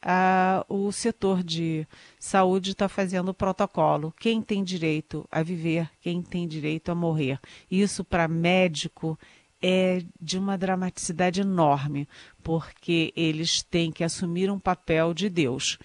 Ah, 0.01 0.65
o 0.69 0.89
setor 0.91 1.43
de 1.43 1.85
saúde 2.17 2.71
está 2.71 2.87
fazendo 2.87 3.29
o 3.29 3.33
protocolo. 3.33 4.13
Quem 4.17 4.41
tem 4.41 4.63
direito 4.63 5.27
a 5.29 5.43
viver, 5.43 5.89
quem 5.99 6.21
tem 6.21 6.47
direito 6.47 6.89
a 6.89 6.95
morrer. 6.95 7.37
Isso 7.69 8.05
para 8.05 8.29
médico 8.29 9.19
é 9.61 10.03
de 10.21 10.37
uma 10.37 10.57
dramaticidade 10.57 11.41
enorme, 11.41 12.07
porque 12.43 13.11
eles 13.15 13.61
têm 13.63 13.91
que 13.91 14.03
assumir 14.03 14.49
um 14.49 14.59
papel 14.59 15.13
de 15.13 15.29
Deus 15.29 15.77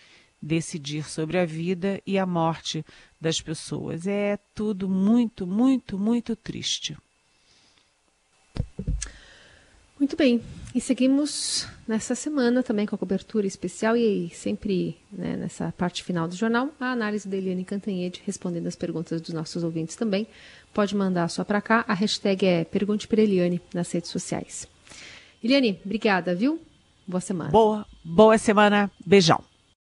decidir 0.43 1.09
sobre 1.09 1.39
a 1.39 1.47
vida 1.47 2.03
e 2.05 2.19
a 2.19 2.27
morte 2.27 2.85
das 3.21 3.41
pessoas. 3.41 4.07
É 4.07 4.37
tudo 4.55 4.89
muito, 4.89 5.47
muito, 5.47 5.97
muito 5.97 6.35
triste. 6.35 6.97
Muito 10.03 10.17
bem. 10.17 10.43
E 10.75 10.81
seguimos 10.81 11.69
nessa 11.87 12.17
semana 12.17 12.61
também 12.61 12.87
com 12.87 12.97
a 12.97 12.99
cobertura 12.99 13.47
especial 13.47 13.97
e 13.97 14.31
sempre 14.31 14.97
né, 15.13 15.37
nessa 15.37 15.71
parte 15.71 16.03
final 16.03 16.27
do 16.27 16.35
jornal, 16.35 16.71
a 16.81 16.87
análise 16.87 17.29
da 17.29 17.37
Eliane 17.37 17.65
Cantanhede 17.65 18.21
respondendo 18.27 18.67
as 18.67 18.75
perguntas 18.75 19.21
dos 19.21 19.33
nossos 19.33 19.63
ouvintes 19.63 19.95
também. 19.95 20.27
Pode 20.75 20.97
mandar 20.97 21.29
só 21.29 21.45
para 21.45 21.61
cá, 21.61 21.85
a 21.87 21.95
hashtag 21.95 22.45
é 22.45 22.65
Pergunte 22.65 23.07
para 23.07 23.21
Eliane 23.21 23.61
nas 23.73 23.93
redes 23.93 24.11
sociais. 24.11 24.67
Eliane, 25.45 25.79
obrigada, 25.85 26.35
viu? 26.35 26.61
Boa 27.07 27.21
semana. 27.21 27.51
Boa, 27.51 27.87
boa 28.03 28.39
semana. 28.39 28.91
Beijão. 29.07 29.52